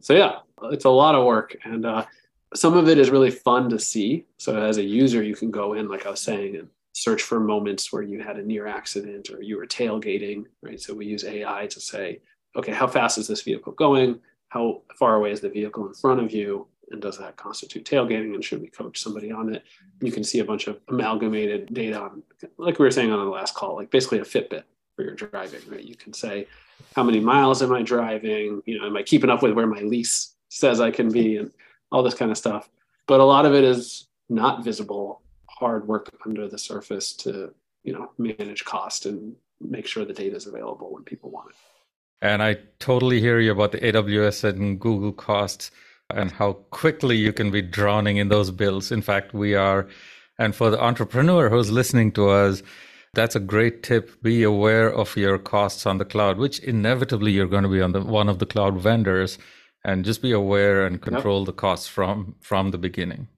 so 0.00 0.14
yeah, 0.14 0.38
it's 0.64 0.86
a 0.86 0.90
lot 0.90 1.14
of 1.14 1.24
work, 1.24 1.56
and 1.64 1.86
uh, 1.86 2.04
some 2.54 2.76
of 2.76 2.88
it 2.88 2.98
is 2.98 3.10
really 3.10 3.30
fun 3.30 3.70
to 3.70 3.78
see. 3.78 4.26
So 4.38 4.60
as 4.60 4.78
a 4.78 4.82
user, 4.82 5.22
you 5.22 5.36
can 5.36 5.50
go 5.50 5.74
in, 5.74 5.88
like 5.88 6.06
I 6.06 6.10
was 6.10 6.20
saying, 6.20 6.56
and 6.56 6.68
search 6.92 7.22
for 7.22 7.40
moments 7.40 7.92
where 7.92 8.02
you 8.02 8.20
had 8.20 8.36
a 8.36 8.42
near 8.42 8.66
accident 8.66 9.30
or 9.30 9.42
you 9.42 9.56
were 9.56 9.66
tailgating, 9.66 10.44
right? 10.62 10.80
So 10.80 10.94
we 10.94 11.06
use 11.06 11.24
AI 11.24 11.66
to 11.68 11.80
say, 11.80 12.20
okay, 12.56 12.72
how 12.72 12.86
fast 12.86 13.18
is 13.18 13.28
this 13.28 13.42
vehicle 13.42 13.72
going? 13.72 14.20
How 14.48 14.82
far 14.98 15.14
away 15.14 15.30
is 15.30 15.40
the 15.40 15.48
vehicle 15.48 15.86
in 15.86 15.94
front 15.94 16.20
of 16.20 16.32
you? 16.32 16.66
And 16.90 17.00
does 17.00 17.18
that 17.18 17.36
constitute 17.36 17.84
tailgating? 17.84 18.34
And 18.34 18.44
should 18.44 18.60
we 18.60 18.68
coach 18.68 19.00
somebody 19.00 19.30
on 19.30 19.54
it? 19.54 19.62
You 20.00 20.10
can 20.10 20.24
see 20.24 20.40
a 20.40 20.44
bunch 20.44 20.66
of 20.66 20.80
amalgamated 20.88 21.72
data 21.72 22.00
on, 22.00 22.22
like 22.58 22.78
we 22.78 22.84
were 22.84 22.90
saying 22.90 23.12
on 23.12 23.24
the 23.24 23.30
last 23.30 23.54
call, 23.54 23.76
like 23.76 23.90
basically 23.90 24.18
a 24.18 24.22
Fitbit 24.22 24.64
for 24.96 25.04
your 25.04 25.14
driving, 25.14 25.60
right? 25.68 25.84
You 25.84 25.94
can 25.94 26.12
say, 26.12 26.48
how 26.96 27.04
many 27.04 27.20
miles 27.20 27.62
am 27.62 27.72
I 27.72 27.82
driving? 27.82 28.62
You 28.66 28.80
know, 28.80 28.86
am 28.86 28.96
I 28.96 29.04
keeping 29.04 29.30
up 29.30 29.42
with 29.42 29.52
where 29.52 29.68
my 29.68 29.82
lease 29.82 30.34
says 30.50 30.80
I 30.80 30.90
can 30.90 31.10
be 31.10 31.36
and 31.36 31.50
all 31.90 32.02
this 32.02 32.14
kind 32.14 32.30
of 32.30 32.36
stuff. 32.36 32.68
But 33.06 33.20
a 33.20 33.24
lot 33.24 33.46
of 33.46 33.54
it 33.54 33.64
is 33.64 34.06
not 34.28 34.64
visible, 34.64 35.22
hard 35.60 35.86
work 35.86 36.10
under 36.26 36.48
the 36.48 36.58
surface 36.58 37.12
to, 37.12 37.54
you 37.84 37.92
know, 37.92 38.10
manage 38.18 38.64
cost 38.64 39.06
and 39.06 39.36
make 39.60 39.86
sure 39.86 40.04
the 40.04 40.12
data 40.12 40.34
is 40.34 40.46
available 40.46 40.92
when 40.92 41.04
people 41.04 41.30
want 41.30 41.50
it. 41.50 41.56
And 42.22 42.42
I 42.42 42.56
totally 42.78 43.20
hear 43.20 43.38
you 43.40 43.52
about 43.52 43.72
the 43.72 43.78
AWS 43.78 44.44
and 44.44 44.80
Google 44.80 45.12
costs 45.12 45.70
and 46.14 46.30
how 46.32 46.54
quickly 46.70 47.16
you 47.16 47.32
can 47.32 47.50
be 47.50 47.62
drowning 47.62 48.16
in 48.16 48.28
those 48.28 48.50
bills. 48.50 48.90
In 48.90 49.02
fact, 49.02 49.32
we 49.32 49.54
are, 49.54 49.86
and 50.38 50.54
for 50.54 50.70
the 50.70 50.82
entrepreneur 50.82 51.48
who's 51.48 51.70
listening 51.70 52.12
to 52.12 52.28
us, 52.28 52.62
that's 53.12 53.36
a 53.36 53.40
great 53.40 53.82
tip. 53.82 54.22
Be 54.22 54.42
aware 54.42 54.92
of 54.92 55.16
your 55.16 55.38
costs 55.38 55.86
on 55.86 55.98
the 55.98 56.04
cloud, 56.04 56.38
which 56.38 56.58
inevitably 56.60 57.32
you're 57.32 57.46
going 57.46 57.64
to 57.64 57.68
be 57.68 57.82
on 57.82 57.92
the 57.92 58.02
one 58.02 58.28
of 58.28 58.38
the 58.38 58.46
cloud 58.46 58.78
vendors, 58.78 59.38
and 59.84 60.04
just 60.04 60.22
be 60.22 60.32
aware 60.32 60.86
and 60.86 61.02
control 61.02 61.40
yep. 61.40 61.46
the 61.46 61.52
costs 61.52 61.88
from 61.88 62.36
from 62.40 62.70
the 62.70 62.78
beginning. 62.78 63.28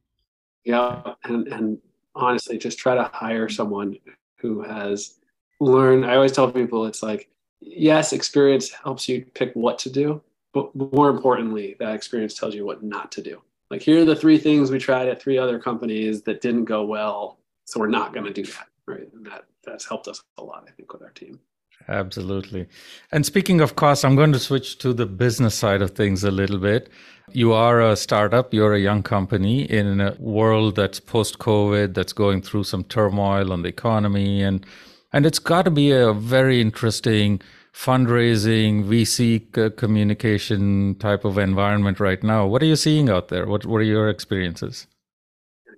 Yeah, 0.64 1.14
and 1.24 1.48
and 1.48 1.78
honestly, 2.14 2.58
just 2.58 2.78
try 2.78 2.94
to 2.94 3.10
hire 3.12 3.48
someone 3.48 3.96
who 4.38 4.62
has 4.62 5.18
learned. 5.60 6.04
I 6.04 6.16
always 6.16 6.32
tell 6.32 6.50
people 6.50 6.86
it's 6.86 7.02
like, 7.02 7.28
yes, 7.60 8.12
experience 8.12 8.70
helps 8.70 9.08
you 9.08 9.24
pick 9.34 9.52
what 9.54 9.78
to 9.80 9.90
do, 9.90 10.22
but 10.52 10.74
more 10.74 11.10
importantly, 11.10 11.76
that 11.78 11.94
experience 11.94 12.34
tells 12.34 12.54
you 12.54 12.66
what 12.66 12.82
not 12.82 13.12
to 13.12 13.22
do. 13.22 13.40
Like 13.70 13.82
here 13.82 14.02
are 14.02 14.04
the 14.04 14.16
three 14.16 14.38
things 14.38 14.70
we 14.70 14.78
tried 14.78 15.08
at 15.08 15.22
three 15.22 15.38
other 15.38 15.58
companies 15.58 16.22
that 16.22 16.40
didn't 16.40 16.66
go 16.66 16.84
well, 16.84 17.38
so 17.64 17.80
we're 17.80 17.86
not 17.86 18.12
going 18.12 18.26
to 18.26 18.32
do 18.32 18.44
that, 18.44 18.66
right? 18.86 19.08
And 19.14 19.24
that 19.26 19.44
that's 19.64 19.86
helped 19.86 20.08
us 20.08 20.22
a 20.38 20.42
lot, 20.42 20.64
I 20.68 20.72
think, 20.72 20.92
with 20.92 21.02
our 21.02 21.10
team. 21.10 21.40
Absolutely. 21.88 22.66
And 23.10 23.26
speaking 23.26 23.60
of 23.60 23.76
costs, 23.76 24.04
I'm 24.04 24.16
going 24.16 24.32
to 24.32 24.38
switch 24.38 24.78
to 24.78 24.92
the 24.92 25.06
business 25.06 25.54
side 25.54 25.82
of 25.82 25.92
things 25.92 26.24
a 26.24 26.30
little 26.30 26.58
bit. 26.58 26.88
You 27.32 27.52
are 27.52 27.80
a 27.80 27.96
startup, 27.96 28.52
you're 28.52 28.74
a 28.74 28.80
young 28.80 29.02
company 29.02 29.62
in 29.62 30.00
a 30.00 30.16
world 30.18 30.76
that's 30.76 31.00
post 31.00 31.38
COVID, 31.38 31.94
that's 31.94 32.12
going 32.12 32.42
through 32.42 32.64
some 32.64 32.84
turmoil 32.84 33.52
on 33.52 33.62
the 33.62 33.68
economy. 33.68 34.42
And, 34.42 34.64
and 35.12 35.24
it's 35.24 35.38
got 35.38 35.64
to 35.64 35.70
be 35.70 35.90
a 35.92 36.12
very 36.12 36.60
interesting 36.60 37.40
fundraising, 37.72 38.84
VC 38.84 39.76
communication 39.76 40.94
type 40.96 41.24
of 41.24 41.38
environment 41.38 42.00
right 42.00 42.22
now. 42.22 42.46
What 42.46 42.62
are 42.62 42.66
you 42.66 42.76
seeing 42.76 43.08
out 43.08 43.28
there? 43.28 43.46
What, 43.46 43.64
what 43.64 43.78
are 43.78 43.84
your 43.84 44.08
experiences? 44.08 44.86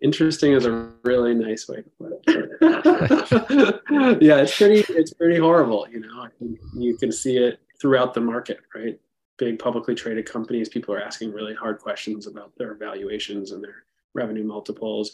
Interesting 0.02 0.52
is 0.52 0.66
a 0.66 0.90
really 1.02 1.34
nice 1.34 1.68
way 1.68 1.82
to 1.82 1.90
put 1.98 2.12
it. 2.26 3.82
yeah, 4.22 4.38
it's 4.38 4.56
pretty 4.56 4.84
it's 4.92 5.12
pretty 5.12 5.38
horrible. 5.38 5.86
You 5.90 6.00
know, 6.00 6.28
you 6.74 6.96
can 6.96 7.12
see 7.12 7.36
it 7.38 7.60
throughout 7.80 8.14
the 8.14 8.20
market, 8.20 8.60
right? 8.74 8.98
Big 9.36 9.58
publicly 9.58 9.94
traded 9.94 10.26
companies, 10.26 10.68
people 10.68 10.94
are 10.94 11.02
asking 11.02 11.32
really 11.32 11.54
hard 11.54 11.78
questions 11.78 12.26
about 12.26 12.52
their 12.56 12.74
valuations 12.74 13.50
and 13.50 13.62
their 13.62 13.84
revenue 14.14 14.44
multiples. 14.44 15.12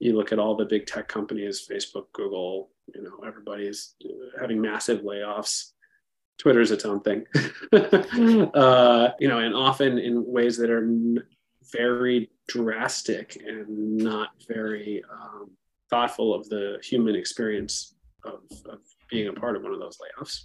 You 0.00 0.16
look 0.16 0.32
at 0.32 0.38
all 0.38 0.56
the 0.56 0.64
big 0.64 0.86
tech 0.86 1.08
companies, 1.08 1.66
Facebook, 1.70 2.06
Google, 2.12 2.70
you 2.94 3.02
know, 3.02 3.20
everybody's 3.26 3.94
having 4.40 4.60
massive 4.60 5.00
layoffs. 5.00 5.72
Twitter's 6.38 6.70
its 6.70 6.86
own 6.86 7.00
thing, 7.02 7.26
uh, 7.72 9.10
you 9.20 9.28
know, 9.28 9.38
and 9.40 9.54
often 9.54 9.98
in 9.98 10.24
ways 10.24 10.56
that 10.56 10.70
are 10.70 10.88
very 11.72 12.30
drastic 12.48 13.36
and 13.46 13.96
not 13.96 14.30
very 14.48 15.02
um, 15.12 15.50
thoughtful 15.88 16.34
of 16.34 16.48
the 16.48 16.78
human 16.82 17.14
experience 17.14 17.94
of, 18.24 18.40
of 18.66 18.78
being 19.10 19.28
a 19.28 19.32
part 19.32 19.56
of 19.56 19.62
one 19.62 19.72
of 19.72 19.80
those 19.80 19.98
layoffs. 19.98 20.44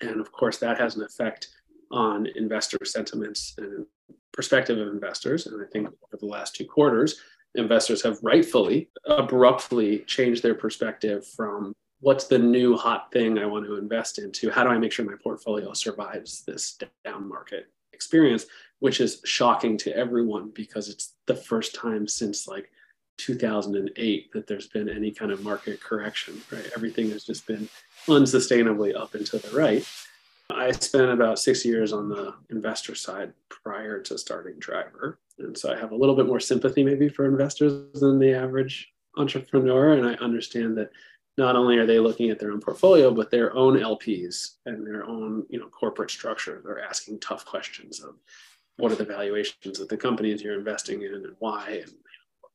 And 0.00 0.20
of 0.20 0.30
course, 0.32 0.58
that 0.58 0.78
has 0.78 0.96
an 0.96 1.02
effect 1.02 1.48
on 1.90 2.26
investor 2.34 2.78
sentiments 2.84 3.54
and 3.58 3.86
perspective 4.32 4.78
of 4.78 4.88
investors. 4.88 5.46
And 5.46 5.62
I 5.62 5.66
think 5.72 5.86
over 5.86 6.18
the 6.18 6.26
last 6.26 6.54
two 6.54 6.66
quarters, 6.66 7.20
investors 7.54 8.02
have 8.02 8.18
rightfully, 8.22 8.90
abruptly 9.06 10.00
changed 10.00 10.42
their 10.42 10.54
perspective 10.54 11.24
from 11.36 11.72
what's 12.00 12.26
the 12.26 12.38
new 12.38 12.76
hot 12.76 13.10
thing 13.12 13.38
I 13.38 13.46
want 13.46 13.64
to 13.66 13.76
invest 13.76 14.18
into? 14.18 14.50
How 14.50 14.64
do 14.64 14.70
I 14.70 14.78
make 14.78 14.92
sure 14.92 15.04
my 15.04 15.16
portfolio 15.22 15.72
survives 15.72 16.44
this 16.44 16.76
down 17.04 17.28
market 17.28 17.66
experience? 17.92 18.46
Which 18.80 19.00
is 19.00 19.20
shocking 19.24 19.76
to 19.78 19.96
everyone 19.96 20.50
because 20.54 20.88
it's 20.88 21.14
the 21.26 21.36
first 21.36 21.74
time 21.74 22.06
since 22.06 22.46
like 22.46 22.70
2008 23.18 24.32
that 24.32 24.46
there's 24.46 24.68
been 24.68 24.88
any 24.88 25.10
kind 25.10 25.30
of 25.30 25.42
market 25.42 25.80
correction, 25.80 26.40
right? 26.50 26.68
Everything 26.76 27.10
has 27.10 27.24
just 27.24 27.46
been 27.46 27.68
unsustainably 28.08 28.94
up 28.94 29.14
and 29.14 29.26
to 29.26 29.38
the 29.38 29.56
right. 29.56 29.86
I 30.50 30.72
spent 30.72 31.10
about 31.10 31.38
six 31.38 31.64
years 31.64 31.92
on 31.92 32.08
the 32.08 32.34
investor 32.50 32.94
side 32.94 33.32
prior 33.48 34.00
to 34.02 34.18
starting 34.18 34.58
Driver. 34.58 35.18
And 35.38 35.56
so 35.56 35.72
I 35.72 35.78
have 35.78 35.92
a 35.92 35.96
little 35.96 36.14
bit 36.14 36.26
more 36.26 36.40
sympathy 36.40 36.84
maybe 36.84 37.08
for 37.08 37.24
investors 37.24 38.00
than 38.00 38.18
the 38.18 38.34
average 38.34 38.92
entrepreneur. 39.16 39.94
And 39.94 40.06
I 40.06 40.14
understand 40.14 40.76
that 40.78 40.90
not 41.36 41.56
only 41.56 41.78
are 41.78 41.86
they 41.86 41.98
looking 41.98 42.30
at 42.30 42.38
their 42.38 42.52
own 42.52 42.60
portfolio, 42.60 43.10
but 43.10 43.30
their 43.30 43.54
own 43.56 43.78
LPs 43.78 44.56
and 44.66 44.86
their 44.86 45.04
own, 45.04 45.44
you 45.48 45.58
know, 45.58 45.66
corporate 45.68 46.10
structure. 46.10 46.62
They're 46.64 46.84
asking 46.84 47.20
tough 47.20 47.44
questions 47.44 48.00
of 48.00 48.14
what 48.76 48.92
are 48.92 48.96
the 48.96 49.04
valuations 49.04 49.80
of 49.80 49.88
the 49.88 49.96
companies 49.96 50.42
you're 50.42 50.58
investing 50.58 51.02
in 51.02 51.14
and 51.14 51.36
why 51.38 51.82
and 51.82 51.92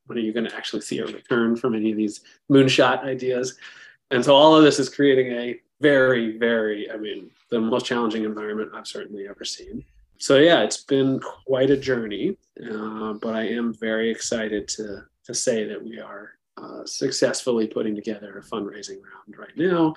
when 0.05 0.17
are 0.17 0.21
you 0.21 0.33
going 0.33 0.47
to 0.47 0.55
actually 0.55 0.81
see 0.81 0.99
a 0.99 1.05
return 1.05 1.55
from 1.55 1.75
any 1.75 1.91
of 1.91 1.97
these 1.97 2.21
moonshot 2.51 3.03
ideas? 3.03 3.57
And 4.09 4.25
so 4.25 4.35
all 4.35 4.55
of 4.55 4.63
this 4.63 4.79
is 4.79 4.89
creating 4.89 5.31
a 5.33 5.59
very 5.81 6.37
very 6.37 6.91
i 6.91 6.97
mean 6.97 7.31
the 7.51 7.59
most 7.59 7.85
challenging 7.85 8.25
environment 8.25 8.69
i've 8.73 8.87
certainly 8.87 9.27
ever 9.27 9.45
seen. 9.45 9.83
So 10.17 10.37
yeah 10.37 10.61
it's 10.63 10.83
been 10.83 11.19
quite 11.19 11.69
a 11.69 11.77
journey 11.77 12.37
uh, 12.69 13.13
but 13.13 13.35
i 13.35 13.47
am 13.47 13.73
very 13.73 14.11
excited 14.11 14.67
to 14.69 15.03
to 15.23 15.33
say 15.33 15.63
that 15.63 15.81
we 15.81 15.99
are 15.99 16.31
uh, 16.57 16.85
successfully 16.85 17.67
putting 17.67 17.95
together 17.95 18.37
a 18.37 18.41
fundraising 18.41 18.97
round 18.97 19.37
right 19.37 19.55
now. 19.55 19.93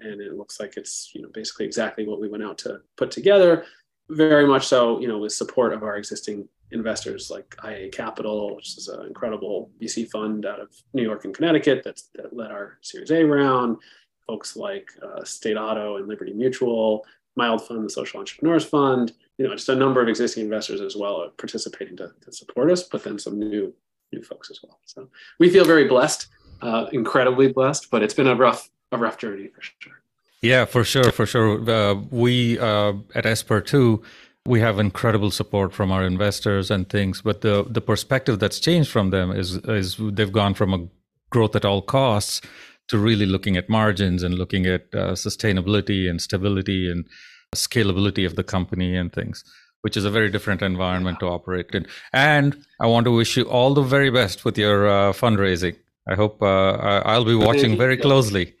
And 0.00 0.20
it 0.20 0.32
looks 0.32 0.58
like 0.58 0.76
it's 0.76 1.10
you 1.14 1.22
know 1.22 1.28
basically 1.32 1.66
exactly 1.66 2.06
what 2.06 2.20
we 2.20 2.28
went 2.28 2.42
out 2.42 2.58
to 2.58 2.80
put 2.96 3.10
together 3.10 3.66
very 4.10 4.46
much 4.46 4.66
so, 4.66 5.00
you 5.00 5.08
know, 5.08 5.18
with 5.18 5.32
support 5.32 5.72
of 5.72 5.82
our 5.82 5.96
existing 5.96 6.48
investors 6.72 7.30
like 7.30 7.54
IA 7.64 7.88
Capital, 7.88 8.54
which 8.56 8.76
is 8.76 8.88
an 8.88 9.06
incredible 9.06 9.70
VC 9.80 10.08
fund 10.08 10.46
out 10.46 10.60
of 10.60 10.70
New 10.92 11.02
York 11.02 11.24
and 11.24 11.34
Connecticut 11.34 11.82
that's, 11.84 12.10
that 12.14 12.36
led 12.36 12.50
our 12.50 12.78
Series 12.80 13.10
A 13.10 13.24
round. 13.24 13.78
Folks 14.26 14.56
like 14.56 14.88
uh, 15.02 15.24
State 15.24 15.56
Auto 15.56 15.96
and 15.96 16.06
Liberty 16.06 16.32
Mutual, 16.32 17.04
Mild 17.36 17.66
Fund, 17.66 17.84
the 17.84 17.90
Social 17.90 18.20
Entrepreneurs 18.20 18.64
Fund, 18.64 19.12
you 19.38 19.46
know, 19.46 19.54
just 19.54 19.68
a 19.68 19.74
number 19.74 20.00
of 20.00 20.08
existing 20.08 20.44
investors 20.44 20.80
as 20.80 20.94
well 20.94 21.22
are 21.22 21.30
participating 21.30 21.96
to, 21.96 22.12
to 22.20 22.32
support 22.32 22.70
us, 22.70 22.84
but 22.84 23.02
then 23.02 23.18
some 23.18 23.38
new 23.38 23.74
new 24.12 24.22
folks 24.22 24.50
as 24.50 24.60
well. 24.62 24.80
So 24.84 25.08
we 25.38 25.50
feel 25.50 25.64
very 25.64 25.86
blessed, 25.86 26.26
uh, 26.62 26.86
incredibly 26.92 27.52
blessed, 27.52 27.90
but 27.90 28.02
it's 28.02 28.14
been 28.14 28.26
a 28.26 28.34
rough 28.34 28.70
a 28.92 28.98
rough 28.98 29.18
journey 29.18 29.48
for 29.48 29.62
sure. 29.62 30.02
Yeah, 30.42 30.64
for 30.64 30.84
sure, 30.84 31.12
for 31.12 31.26
sure. 31.26 31.70
Uh, 31.70 31.94
we 32.10 32.58
uh, 32.58 32.94
at 33.14 33.26
Esper 33.26 33.60
too, 33.60 34.02
we 34.46 34.60
have 34.60 34.78
incredible 34.78 35.30
support 35.30 35.74
from 35.74 35.92
our 35.92 36.04
investors 36.04 36.70
and 36.70 36.88
things, 36.88 37.20
but 37.22 37.42
the 37.42 37.64
the 37.68 37.80
perspective 37.80 38.38
that's 38.38 38.58
changed 38.58 38.90
from 38.90 39.10
them 39.10 39.30
is 39.30 39.56
is 39.56 39.96
they've 39.98 40.32
gone 40.32 40.54
from 40.54 40.72
a 40.72 40.88
growth 41.30 41.54
at 41.54 41.64
all 41.64 41.82
costs 41.82 42.40
to 42.88 42.98
really 42.98 43.26
looking 43.26 43.56
at 43.56 43.68
margins 43.68 44.22
and 44.22 44.34
looking 44.34 44.66
at 44.66 44.82
uh, 44.94 45.12
sustainability 45.12 46.08
and 46.10 46.20
stability 46.20 46.90
and 46.90 47.06
scalability 47.54 48.26
of 48.26 48.36
the 48.36 48.44
company 48.44 48.96
and 48.96 49.12
things 49.12 49.44
which 49.82 49.96
is 49.96 50.04
a 50.04 50.10
very 50.10 50.30
different 50.30 50.60
environment 50.60 51.18
to 51.20 51.26
operate 51.26 51.70
in. 51.72 51.86
And 52.12 52.64
i 52.80 52.86
want 52.86 53.04
to 53.04 53.10
wish 53.10 53.36
you 53.36 53.44
all 53.44 53.72
the 53.72 53.82
very 53.82 54.10
best 54.10 54.44
with 54.44 54.58
your 54.58 54.86
uh, 54.86 55.12
fundraising. 55.12 55.76
I 56.06 56.14
hope 56.14 56.42
uh, 56.42 57.02
i'll 57.04 57.24
be 57.24 57.34
watching 57.34 57.76
very 57.76 57.96
closely 57.96 58.54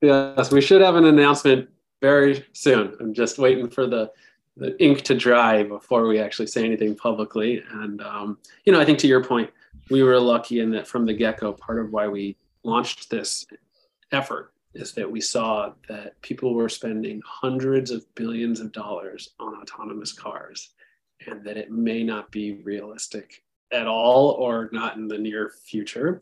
Yes, 0.00 0.52
we 0.52 0.60
should 0.60 0.80
have 0.80 0.96
an 0.96 1.06
announcement 1.06 1.68
very 2.00 2.44
soon. 2.52 2.94
I'm 3.00 3.12
just 3.14 3.38
waiting 3.38 3.68
for 3.68 3.86
the 3.86 4.10
the 4.56 4.80
ink 4.82 5.02
to 5.02 5.14
dry 5.14 5.62
before 5.62 6.08
we 6.08 6.18
actually 6.18 6.48
say 6.48 6.64
anything 6.64 6.96
publicly. 6.96 7.62
And 7.70 8.02
um, 8.02 8.38
you 8.64 8.72
know, 8.72 8.80
I 8.80 8.84
think 8.84 8.98
to 9.00 9.06
your 9.06 9.22
point, 9.22 9.50
we 9.88 10.02
were 10.02 10.18
lucky 10.18 10.60
in 10.60 10.70
that 10.72 10.88
from 10.88 11.06
the 11.06 11.14
get-go, 11.14 11.52
part 11.52 11.78
of 11.78 11.92
why 11.92 12.08
we 12.08 12.36
launched 12.64 13.08
this 13.08 13.46
effort 14.12 14.52
is 14.74 14.92
that 14.92 15.10
we 15.10 15.20
saw 15.20 15.72
that 15.88 16.20
people 16.22 16.54
were 16.54 16.68
spending 16.68 17.22
hundreds 17.24 17.90
of 17.90 18.04
billions 18.14 18.60
of 18.60 18.72
dollars 18.72 19.30
on 19.40 19.54
autonomous 19.54 20.12
cars 20.12 20.70
and 21.26 21.44
that 21.44 21.56
it 21.56 21.70
may 21.70 22.02
not 22.02 22.30
be 22.30 22.60
realistic 22.64 23.42
at 23.72 23.86
all 23.86 24.30
or 24.30 24.68
not 24.72 24.96
in 24.96 25.08
the 25.08 25.18
near 25.18 25.50
future. 25.64 26.20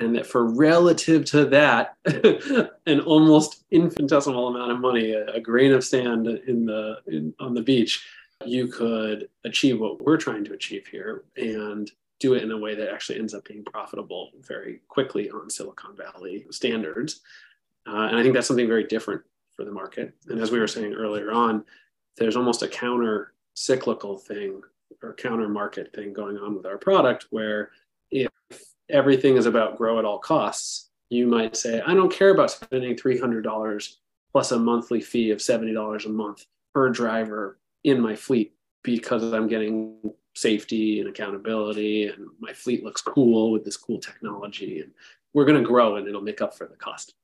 And 0.00 0.14
that 0.14 0.26
for 0.26 0.44
relative 0.44 1.24
to 1.26 1.44
that, 1.46 1.96
an 2.86 3.00
almost 3.00 3.64
infinitesimal 3.70 4.48
amount 4.48 4.72
of 4.72 4.80
money, 4.80 5.12
a, 5.12 5.26
a 5.32 5.40
grain 5.40 5.72
of 5.72 5.84
sand 5.84 6.26
in 6.26 6.66
the 6.66 6.98
in, 7.06 7.34
on 7.40 7.54
the 7.54 7.62
beach, 7.62 8.06
you 8.44 8.68
could 8.68 9.28
achieve 9.44 9.80
what 9.80 10.00
we're 10.02 10.16
trying 10.16 10.44
to 10.44 10.52
achieve 10.52 10.86
here 10.86 11.24
and 11.36 11.90
do 12.20 12.34
it 12.34 12.42
in 12.42 12.50
a 12.50 12.58
way 12.58 12.74
that 12.74 12.92
actually 12.92 13.18
ends 13.18 13.34
up 13.34 13.44
being 13.44 13.64
profitable 13.64 14.30
very 14.40 14.80
quickly 14.88 15.30
on 15.30 15.50
Silicon 15.50 15.96
Valley 15.96 16.46
standards. 16.50 17.20
Uh, 17.86 18.08
and 18.08 18.16
I 18.16 18.22
think 18.22 18.34
that's 18.34 18.46
something 18.46 18.68
very 18.68 18.84
different 18.84 19.22
for 19.54 19.64
the 19.64 19.72
market. 19.72 20.14
And 20.28 20.40
as 20.40 20.50
we 20.50 20.58
were 20.58 20.66
saying 20.66 20.94
earlier 20.94 21.32
on, 21.32 21.64
there's 22.16 22.36
almost 22.36 22.62
a 22.62 22.68
counter 22.68 23.34
cyclical 23.54 24.18
thing 24.18 24.62
or 25.02 25.14
counter 25.14 25.48
market 25.48 25.92
thing 25.92 26.12
going 26.12 26.36
on 26.36 26.56
with 26.56 26.66
our 26.66 26.78
product 26.78 27.26
where 27.30 27.70
everything 28.90 29.36
is 29.36 29.46
about 29.46 29.76
grow 29.76 29.98
at 29.98 30.04
all 30.04 30.18
costs, 30.18 30.90
you 31.10 31.26
might 31.26 31.56
say, 31.56 31.80
I 31.80 31.94
don't 31.94 32.12
care 32.12 32.30
about 32.30 32.50
spending 32.50 32.94
$300 32.94 33.94
plus 34.32 34.52
a 34.52 34.58
monthly 34.58 35.00
fee 35.00 35.30
of 35.30 35.38
$70 35.38 36.04
a 36.04 36.08
month 36.08 36.44
per 36.74 36.90
driver 36.90 37.58
in 37.84 38.00
my 38.00 38.14
fleet 38.14 38.54
because 38.82 39.32
I'm 39.32 39.48
getting 39.48 39.96
safety 40.34 41.00
and 41.00 41.08
accountability 41.08 42.06
and 42.06 42.26
my 42.38 42.52
fleet 42.52 42.84
looks 42.84 43.02
cool 43.02 43.50
with 43.50 43.64
this 43.64 43.76
cool 43.76 43.98
technology 43.98 44.80
and 44.80 44.92
we're 45.34 45.44
going 45.44 45.60
to 45.60 45.68
grow 45.68 45.96
and 45.96 46.06
it'll 46.06 46.20
make 46.20 46.40
up 46.40 46.54
for 46.54 46.66
the 46.66 46.76
cost. 46.76 47.14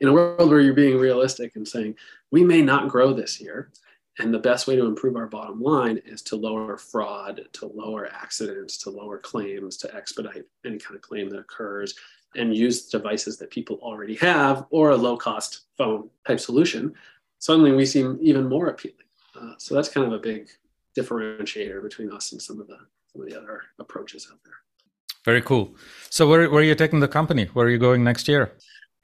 In 0.00 0.08
a 0.08 0.12
world 0.12 0.50
where 0.50 0.60
you're 0.60 0.74
being 0.74 0.98
realistic 0.98 1.56
and 1.56 1.66
saying 1.66 1.96
we 2.30 2.44
may 2.44 2.62
not 2.62 2.88
grow 2.88 3.12
this 3.12 3.40
year 3.40 3.70
and 4.18 4.32
the 4.32 4.38
best 4.38 4.66
way 4.66 4.76
to 4.76 4.86
improve 4.86 5.16
our 5.16 5.26
bottom 5.26 5.60
line 5.60 6.00
is 6.04 6.22
to 6.22 6.36
lower 6.36 6.76
fraud 6.76 7.42
to 7.52 7.66
lower 7.66 8.08
accidents 8.12 8.78
to 8.78 8.90
lower 8.90 9.18
claims 9.18 9.76
to 9.76 9.94
expedite 9.94 10.44
any 10.64 10.78
kind 10.78 10.96
of 10.96 11.02
claim 11.02 11.28
that 11.30 11.38
occurs 11.38 11.94
and 12.36 12.56
use 12.56 12.88
devices 12.88 13.38
that 13.38 13.50
people 13.50 13.78
already 13.82 14.16
have 14.16 14.66
or 14.70 14.90
a 14.90 14.96
low 14.96 15.16
cost 15.16 15.62
phone 15.76 16.08
type 16.26 16.40
solution 16.40 16.92
suddenly 17.38 17.72
we 17.72 17.86
seem 17.86 18.18
even 18.20 18.48
more 18.48 18.68
appealing 18.68 18.98
uh, 19.40 19.54
so 19.58 19.74
that's 19.74 19.88
kind 19.88 20.06
of 20.06 20.12
a 20.12 20.18
big 20.18 20.48
differentiator 20.96 21.82
between 21.82 22.10
us 22.12 22.32
and 22.32 22.40
some 22.40 22.60
of 22.60 22.66
the 22.66 22.78
some 23.12 23.22
of 23.22 23.28
the 23.28 23.36
other 23.36 23.62
approaches 23.78 24.28
out 24.30 24.38
there. 24.44 24.54
Very 25.24 25.42
cool. 25.42 25.74
So 26.10 26.28
where 26.28 26.48
where 26.50 26.60
are 26.60 26.64
you 26.64 26.74
taking 26.74 27.00
the 27.00 27.08
company? 27.08 27.46
Where 27.46 27.66
are 27.66 27.70
you 27.70 27.78
going 27.78 28.04
next 28.04 28.28
year? 28.28 28.52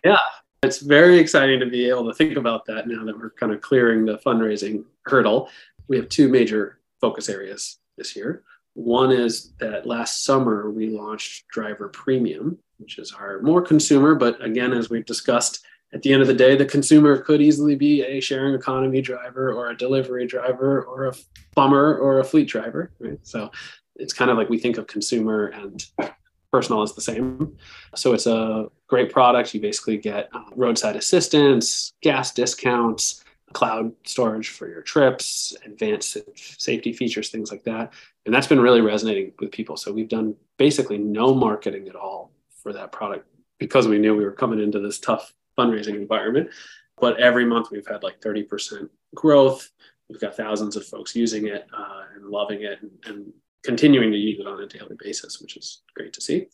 Yeah, 0.05 0.19
it's 0.63 0.81
very 0.81 1.19
exciting 1.19 1.59
to 1.61 1.67
be 1.67 1.89
able 1.89 2.07
to 2.07 2.15
think 2.15 2.37
about 2.37 2.67
that 2.67 2.87
now 2.87 3.05
that 3.05 3.19
we're 3.19 3.31
kind 3.31 3.53
of 3.53 3.61
clearing 3.61 4.05
the 4.05 4.19
fundraising 4.19 4.85
hurdle. 5.07 5.49
We 5.89 5.97
have 5.97 6.09
two 6.09 6.29
major 6.29 6.81
focus 7.01 7.29
areas 7.29 7.79
this 7.97 8.15
year. 8.15 8.43
One 8.75 9.11
is 9.11 9.53
that 9.59 9.87
last 9.87 10.25
summer 10.25 10.71
we 10.71 10.91
launched 10.91 11.49
Driver 11.49 11.89
Premium, 11.89 12.59
which 12.79 12.99
is 12.99 13.13
our 13.13 13.41
more 13.41 13.63
consumer, 13.63 14.15
but 14.15 14.43
again, 14.45 14.73
as 14.73 14.91
we've 14.91 15.07
discussed, 15.07 15.65
at 15.93 16.03
the 16.03 16.13
end 16.13 16.23
of 16.23 16.29
the 16.29 16.35
day, 16.35 16.55
the 16.55 16.67
consumer 16.67 17.19
could 17.19 17.43
easily 17.43 17.75
be 17.75 18.05
a 18.05 18.21
sharing 18.21 18.55
economy 18.55 19.01
driver 19.01 19.53
or 19.53 19.71
a 19.71 19.77
delivery 19.77 20.25
driver 20.25 20.85
or 20.85 21.07
a 21.07 21.15
plumber 21.53 21.99
or 21.99 22.21
a 22.21 22.25
fleet 22.25 22.47
driver. 22.47 22.93
Right? 23.01 23.19
So 23.25 23.51
it's 23.97 24.13
kind 24.13 24.31
of 24.31 24.37
like 24.37 24.49
we 24.49 24.59
think 24.59 24.79
of 24.79 24.87
consumer 24.87 25.47
and 25.47 25.85
personal 26.53 26.83
is 26.83 26.95
the 26.95 27.01
same. 27.01 27.57
So 27.95 28.13
it's 28.13 28.27
a 28.27 28.69
great 28.87 29.13
product. 29.13 29.55
You 29.55 29.61
basically 29.61 29.97
get 29.97 30.29
uh, 30.33 30.43
roadside 30.55 30.97
assistance, 30.97 31.93
gas 32.03 32.33
discounts, 32.33 33.25
cloud 33.53 33.93
storage 34.05 34.51
for 34.51 34.69
your 34.69 34.83
trips, 34.83 35.57
advanced 35.65 36.17
safety 36.37 36.93
features, 36.93 37.31
things 37.31 37.51
like 37.51 37.65
that. 37.65 37.93
And 38.27 38.35
that's 38.35 38.47
been 38.47 38.61
really 38.61 38.81
resonating 38.81 39.33
with 39.39 39.53
people. 39.53 39.77
So 39.77 39.93
we've 39.93 40.09
done 40.09 40.37
basically 40.57 40.99
no 40.99 41.35
marketing 41.35 41.89
at 41.89 41.97
all 41.97 42.33
for 42.63 42.73
that 42.73 42.93
product 42.93 43.27
because 43.59 43.89
we 43.89 43.99
knew 43.99 44.17
we 44.17 44.25
were 44.25 44.33
coming 44.33 44.61
into 44.61 44.81
this 44.81 44.99
tough 44.99 45.33
fundraising 45.59 45.95
environment. 45.97 46.51
But 47.01 47.19
every 47.19 47.45
month 47.45 47.71
we've 47.71 47.87
had 47.87 48.03
like 48.03 48.21
30% 48.21 48.89
growth. 49.15 49.71
We've 50.09 50.21
got 50.21 50.37
thousands 50.37 50.77
of 50.77 50.85
folks 50.85 51.15
using 51.15 51.47
it 51.47 51.67
uh, 51.77 52.03
and 52.15 52.27
loving 52.27 52.63
it 52.63 52.81
and, 52.83 52.91
and 53.07 53.33
continuing 53.63 54.11
to 54.11 54.19
use 54.19 54.41
it 54.41 54.47
on 54.47 54.63
a 54.63 54.67
daily 54.67 54.97
basis, 54.99 55.41
which 55.41 55.57
is 55.57 55.83
great 55.95 56.13
to 56.15 56.21
see. 56.21 56.47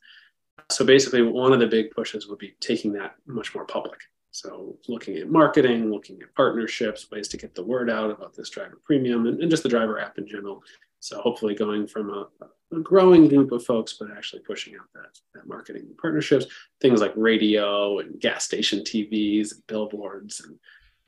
So 0.70 0.84
basically, 0.84 1.22
one 1.22 1.52
of 1.52 1.60
the 1.60 1.66
big 1.66 1.90
pushes 1.90 2.26
would 2.26 2.38
be 2.38 2.54
taking 2.60 2.92
that 2.94 3.14
much 3.26 3.54
more 3.54 3.64
public. 3.64 4.00
So 4.36 4.76
looking 4.88 5.16
at 5.16 5.30
marketing, 5.30 5.90
looking 5.90 6.20
at 6.20 6.34
partnerships, 6.34 7.10
ways 7.10 7.28
to 7.28 7.38
get 7.38 7.54
the 7.54 7.62
word 7.62 7.88
out 7.88 8.10
about 8.10 8.34
this 8.34 8.50
driver 8.50 8.78
premium 8.84 9.26
and, 9.26 9.40
and 9.40 9.50
just 9.50 9.62
the 9.62 9.68
driver 9.68 9.98
app 9.98 10.18
in 10.18 10.26
general. 10.26 10.62
So 11.00 11.20
hopefully 11.20 11.54
going 11.54 11.86
from 11.86 12.10
a, 12.10 12.28
a, 12.74 12.80
growing 12.80 13.28
group 13.28 13.52
of 13.52 13.64
folks, 13.64 13.94
but 13.94 14.10
actually 14.14 14.42
pushing 14.42 14.74
out 14.74 14.92
that, 14.94 15.18
that 15.34 15.46
marketing 15.46 15.86
partnerships, 15.98 16.46
things 16.82 17.00
like 17.00 17.12
radio 17.16 18.00
and 18.00 18.20
gas 18.20 18.44
station 18.44 18.80
TVs, 18.80 19.52
and 19.52 19.66
billboards, 19.68 20.40
and 20.40 20.58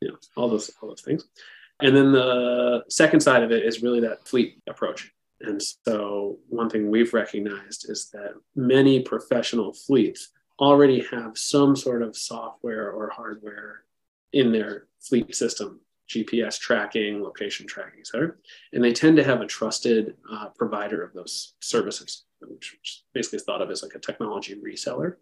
you 0.01 0.09
know 0.09 0.17
all 0.37 0.49
those 0.49 0.71
all 0.81 0.89
those 0.89 1.03
things. 1.03 1.25
And 1.81 1.95
then 1.95 2.13
the 2.13 2.85
second 2.89 3.21
side 3.21 3.43
of 3.43 3.53
it 3.53 3.65
is 3.65 3.83
really 3.83 4.01
that 4.01 4.27
fleet 4.27 4.63
approach. 4.67 5.13
And 5.41 5.63
so 5.63 6.39
one 6.49 6.69
thing 6.69 6.91
we've 6.91 7.15
recognized 7.15 7.89
is 7.89 8.11
that 8.13 8.33
many 8.57 9.01
professional 9.01 9.73
fleets 9.73 10.31
already 10.59 11.05
have 11.13 11.39
some 11.39 11.77
sort 11.77 12.03
of 12.03 12.17
software 12.17 12.91
or 12.91 13.11
hardware 13.11 13.85
in 14.33 14.53
their 14.53 14.87
fleet 15.01 15.35
system 15.35 15.81
GPS 16.09 16.59
tracking, 16.59 17.23
location 17.23 17.67
tracking, 17.67 18.01
et 18.01 18.07
cetera. 18.07 18.33
And 18.73 18.83
they 18.83 18.93
tend 18.93 19.17
to 19.19 19.25
have 19.25 19.41
a 19.41 19.47
trusted 19.47 20.15
uh, 20.33 20.49
provider 20.57 21.03
of 21.03 21.13
those 21.13 21.55
services, 21.61 22.25
which, 22.41 22.73
which 22.73 23.03
basically 23.13 23.37
is 23.37 23.45
thought 23.45 23.63
of 23.63 23.71
as 23.71 23.83
like 23.83 23.95
a 23.95 23.99
technology 23.99 24.55
reseller. 24.55 25.17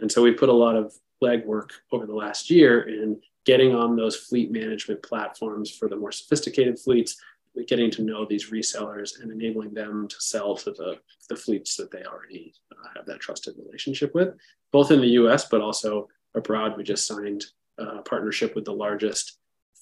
And 0.00 0.10
so 0.10 0.22
we 0.22 0.32
put 0.32 0.48
a 0.48 0.52
lot 0.52 0.76
of 0.76 0.92
legwork 1.22 1.70
over 1.92 2.06
the 2.06 2.14
last 2.14 2.50
year 2.50 2.82
in 2.82 3.20
getting 3.44 3.74
on 3.74 3.96
those 3.96 4.16
fleet 4.16 4.50
management 4.50 5.02
platforms 5.02 5.70
for 5.70 5.88
the 5.88 5.96
more 5.96 6.12
sophisticated 6.12 6.78
fleets, 6.78 7.16
getting 7.64 7.90
to 7.92 8.02
know 8.02 8.24
these 8.24 8.50
resellers 8.50 9.20
and 9.20 9.30
enabling 9.30 9.72
them 9.72 10.08
to 10.08 10.16
sell 10.18 10.56
to 10.56 10.70
the, 10.72 10.98
the 11.28 11.36
fleets 11.36 11.76
that 11.76 11.90
they 11.90 12.04
already 12.04 12.52
uh, 12.72 12.88
have 12.94 13.06
that 13.06 13.20
trusted 13.20 13.54
relationship 13.58 14.14
with, 14.14 14.34
both 14.72 14.90
in 14.90 15.00
the 15.00 15.08
US, 15.08 15.48
but 15.48 15.60
also 15.60 16.08
abroad. 16.34 16.76
We 16.76 16.84
just 16.84 17.06
signed 17.06 17.44
a 17.78 18.02
partnership 18.02 18.54
with 18.54 18.64
the 18.64 18.72
largest 18.72 19.38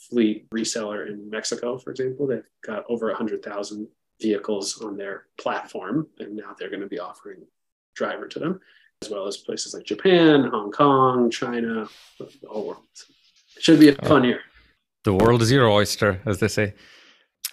fleet 0.09 0.49
reseller 0.51 1.09
in 1.09 1.29
Mexico, 1.31 1.79
for 1.79 1.91
example. 1.91 2.27
They've 2.27 2.43
got 2.65 2.85
over 2.89 3.09
100,000 3.09 3.89
vehicles 4.21 4.81
on 4.81 4.97
their 4.97 5.25
platform, 5.39 6.07
and 6.19 6.37
now 6.37 6.55
they're 6.59 6.71
going 6.71 6.81
to 6.81 6.87
be 6.87 6.99
offering 6.99 7.43
driver 7.95 8.29
to 8.29 8.39
them, 8.39 8.61
as 9.03 9.11
well 9.11 9.27
as 9.27 9.37
places 9.37 9.75
like 9.75 9.85
Japan, 9.85 10.45
Hong 10.45 10.71
Kong, 10.71 11.31
China, 11.31 11.87
the 12.19 12.49
whole 12.49 12.69
world. 12.69 12.83
It 13.57 13.63
should 13.63 13.81
be 13.81 13.89
a 13.89 13.97
oh. 14.03 14.09
fun 14.09 14.25
year. 14.25 14.41
The 15.05 15.15
world 15.15 15.43
is 15.43 15.53
your 15.53 15.69
oyster, 15.69 16.21
as 16.25 16.39
they 16.39 16.49
say. 16.49 16.75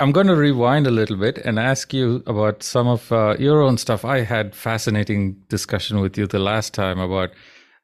I'm 0.02 0.12
going 0.12 0.26
to 0.26 0.36
rewind 0.36 0.88
a 0.88 0.92
little 0.92 1.16
bit 1.16 1.38
and 1.46 1.60
ask 1.60 1.94
you 1.94 2.24
about 2.26 2.64
some 2.64 2.88
of 2.88 3.12
uh, 3.12 3.36
your 3.38 3.62
own 3.62 3.78
stuff. 3.78 4.04
I 4.04 4.22
had 4.22 4.56
fascinating 4.56 5.34
discussion 5.48 6.00
with 6.00 6.18
you 6.18 6.26
the 6.26 6.40
last 6.40 6.74
time 6.74 7.00
about 7.00 7.30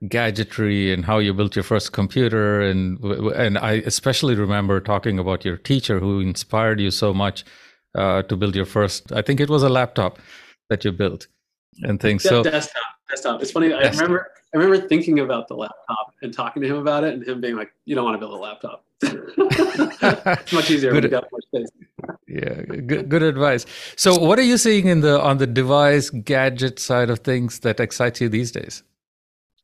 gadgetry 0.10 0.92
and 0.92 1.06
how 1.06 1.20
you 1.20 1.32
built 1.32 1.56
your 1.56 1.62
first 1.62 1.92
computer 1.92 2.60
and 2.62 3.00
and 3.36 3.58
I 3.60 3.84
especially 3.86 4.34
remember 4.34 4.80
talking 4.80 5.20
about 5.20 5.46
your 5.46 5.58
teacher 5.58 6.00
who 6.00 6.20
inspired 6.20 6.80
you 6.80 6.90
so 6.90 7.14
much 7.14 7.44
uh, 7.96 8.24
to 8.24 8.36
build 8.36 8.56
your 8.56 8.66
first 8.66 9.12
I 9.12 9.24
think 9.24 9.40
it 9.40 9.50
was 9.50 9.64
a 9.64 9.70
laptop 9.70 10.20
that 10.70 10.86
you 10.86 10.92
built 10.92 11.28
and 11.84 12.00
things. 12.00 12.24
So 12.24 12.44
desktop 12.44 12.84
desktop. 13.10 13.42
It's 13.42 13.52
funny 13.52 13.70
desktop. 13.70 13.94
I 13.94 14.04
remember 14.04 14.32
I 14.54 14.58
remember 14.58 14.88
thinking 14.88 15.20
about 15.20 15.48
the 15.48 15.56
laptop 15.56 16.14
and 16.22 16.34
talking 16.34 16.62
to 16.62 16.68
him 16.68 16.78
about 16.78 17.04
it 17.04 17.14
and 17.14 17.28
him 17.28 17.42
being 17.42 17.56
like 17.56 17.72
you 17.86 17.96
don't 17.96 18.06
want 18.06 18.16
to 18.16 18.20
build 18.20 18.34
a 18.34 18.38
laptop. 18.38 18.84
It's 20.00 20.54
much 20.54 20.72
easier 20.72 20.92
good, 20.92 21.12
more 21.12 21.42
space. 21.42 21.68
Yeah 22.28 22.62
good, 22.64 23.10
good 23.10 23.24
advice. 23.24 23.66
So 23.96 24.18
what 24.18 24.40
are 24.40 24.44
you 24.44 24.58
seeing 24.58 24.88
in 24.88 25.02
the 25.02 25.22
on 25.22 25.38
the 25.38 25.48
device 25.48 26.10
gadget 26.10 26.80
side 26.80 27.10
of 27.10 27.20
things 27.20 27.60
that 27.60 27.80
excites 27.80 28.22
you 28.22 28.30
these 28.30 28.52
days? 28.52 28.84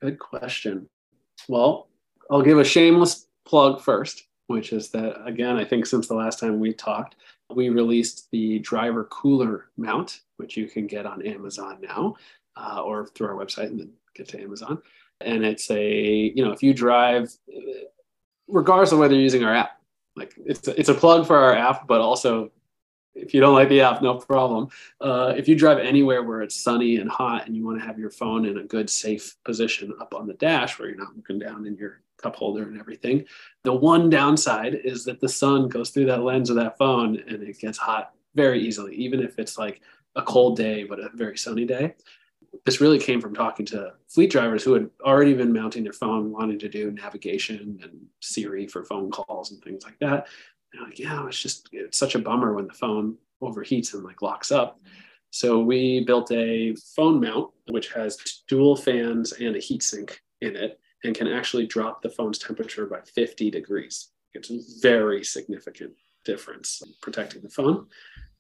Good 0.02 0.20
question. 0.20 0.90
Well, 1.48 1.88
I'll 2.30 2.42
give 2.42 2.60
a 2.60 2.64
shameless 2.64 3.28
plug 3.46 3.82
first, 3.82 4.28
which 4.48 4.74
is 4.74 4.90
that, 4.90 5.26
again, 5.26 5.58
I 5.58 5.66
think 5.66 5.86
since 5.86 6.08
the 6.08 6.16
last 6.16 6.40
time 6.40 6.60
we 6.60 6.74
talked, 6.74 7.16
we 7.54 7.70
released 7.70 8.30
the 8.32 8.60
driver 8.60 9.06
cooler 9.06 9.70
mount, 9.78 10.22
which 10.38 10.58
you 10.58 10.68
can 10.68 10.88
get 10.88 11.06
on 11.06 11.26
Amazon 11.26 11.80
now 11.82 12.16
uh, 12.56 12.82
or 12.82 13.08
through 13.08 13.28
our 13.28 13.36
website 13.36 13.68
and 13.68 13.80
then 13.80 13.92
get 14.16 14.28
to 14.30 14.42
Amazon. 14.42 14.82
And 15.22 15.46
it's 15.46 15.70
a, 15.72 16.34
you 16.36 16.44
know, 16.44 16.52
if 16.52 16.62
you 16.62 16.74
drive, 16.74 17.34
regardless 18.48 18.92
of 18.92 19.00
whether 19.00 19.14
you're 19.14 19.24
using 19.24 19.44
our 19.44 19.56
app, 19.56 19.80
like 20.16 20.34
it's 20.46 20.68
a, 20.68 20.80
it's 20.80 20.90
a 20.90 20.94
plug 20.94 21.26
for 21.26 21.38
our 21.38 21.56
app, 21.56 21.88
but 21.88 22.02
also 22.02 22.52
if 23.16 23.34
you 23.34 23.40
don't 23.42 23.54
like 23.54 23.70
the 23.70 23.82
app, 23.82 24.02
no 24.02 24.16
problem. 24.16 24.70
Uh, 25.00 25.34
if 25.38 25.48
you 25.48 25.56
drive 25.56 25.78
anywhere 25.78 26.24
where 26.24 26.42
it's 26.42 26.56
sunny 26.56 26.98
and 26.98 27.10
hot 27.10 27.46
and 27.46 27.56
you 27.56 27.66
want 27.66 27.80
to 27.80 27.86
have 27.86 28.00
your 28.00 28.10
phone 28.10 28.46
in 28.46 28.58
a 28.58 28.64
good, 28.64 28.90
safe 28.90 29.36
position 29.46 29.94
up 30.02 30.14
on 30.14 30.28
the 30.28 30.34
dash 30.34 30.80
where 30.80 30.90
you're 30.90 30.98
not 30.98 31.16
looking 31.16 31.40
down 31.40 31.66
in 31.66 31.76
your 31.76 32.02
cup 32.24 32.36
holder 32.36 32.64
and 32.64 32.80
everything, 32.80 33.26
the 33.64 33.74
one 33.74 34.10
downside 34.10 34.76
is 34.84 35.04
that 35.06 35.20
the 35.20 35.30
sun 35.30 35.68
goes 35.68 35.90
through 35.90 36.06
that 36.08 36.24
lens 36.24 36.50
of 36.50 36.56
that 36.56 36.78
phone 36.78 37.22
and 37.28 37.44
it 37.44 37.60
gets 37.60 37.78
hot 37.78 38.14
very 38.34 38.60
easily, 38.60 38.96
even 38.96 39.20
if 39.20 39.38
it's 39.38 39.58
like 39.58 39.82
a 40.16 40.22
cold 40.22 40.56
day, 40.58 40.84
but 40.84 41.00
a 41.00 41.10
very 41.14 41.38
sunny 41.38 41.66
day. 41.66 41.94
This 42.66 42.82
really 42.82 43.00
came 43.00 43.20
from 43.20 43.34
talking 43.34 43.66
to 43.68 43.94
fleet 44.08 44.32
drivers 44.32 44.64
who 44.64 44.74
had 44.74 44.90
already 45.04 45.34
been 45.34 45.52
mounting 45.52 45.84
their 45.84 45.94
phone, 45.94 46.32
wanting 46.32 46.60
to 46.60 46.70
do 46.70 46.92
navigation 46.92 47.80
and 47.84 48.06
Siri 48.22 48.68
for 48.68 48.86
phone 48.86 49.12
calls 49.12 49.52
and 49.52 49.62
things 49.62 49.84
like 49.84 50.00
that. 50.00 50.28
And 50.74 50.84
like, 50.84 51.00
yeah, 51.00 51.26
it's 51.28 51.42
just 51.42 51.70
it's 51.72 51.98
such 51.98 52.16
a 52.16 52.20
bummer 52.20 52.54
when 52.54 52.68
the 52.68 52.74
phone 52.74 53.18
overheats 53.42 53.94
and 53.94 54.04
like 54.04 54.22
locks 54.22 54.52
up. 54.52 54.80
So 55.32 55.60
we 55.60 56.04
built 56.06 56.32
a 56.32 56.76
phone 56.96 57.20
mount 57.20 57.50
which 57.70 57.92
has 57.94 58.18
dual 58.48 58.76
fans 58.76 59.34
and 59.34 59.56
a 59.56 59.60
heatsink 59.60 60.18
in 60.42 60.56
it 60.56 60.80
and 61.04 61.16
can 61.16 61.28
actually 61.28 61.68
drop 61.68 62.02
the 62.02 62.10
phone's 62.10 62.40
temperature 62.40 62.86
by 62.86 63.00
50 63.02 63.52
degrees. 63.52 64.10
It's 64.34 64.50
a 64.50 64.60
very 64.82 65.24
significant 65.24 65.94
difference 66.26 66.82
protecting 67.02 67.42
the 67.42 67.50
phone. 67.50 67.88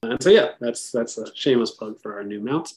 And 0.04 0.22
so 0.22 0.30
yeah, 0.30 0.50
that's 0.60 0.92
that's 0.92 1.18
a 1.18 1.34
shameless 1.36 1.72
plug 1.72 2.00
for 2.02 2.16
our 2.16 2.24
new 2.24 2.40
mounts. 2.40 2.76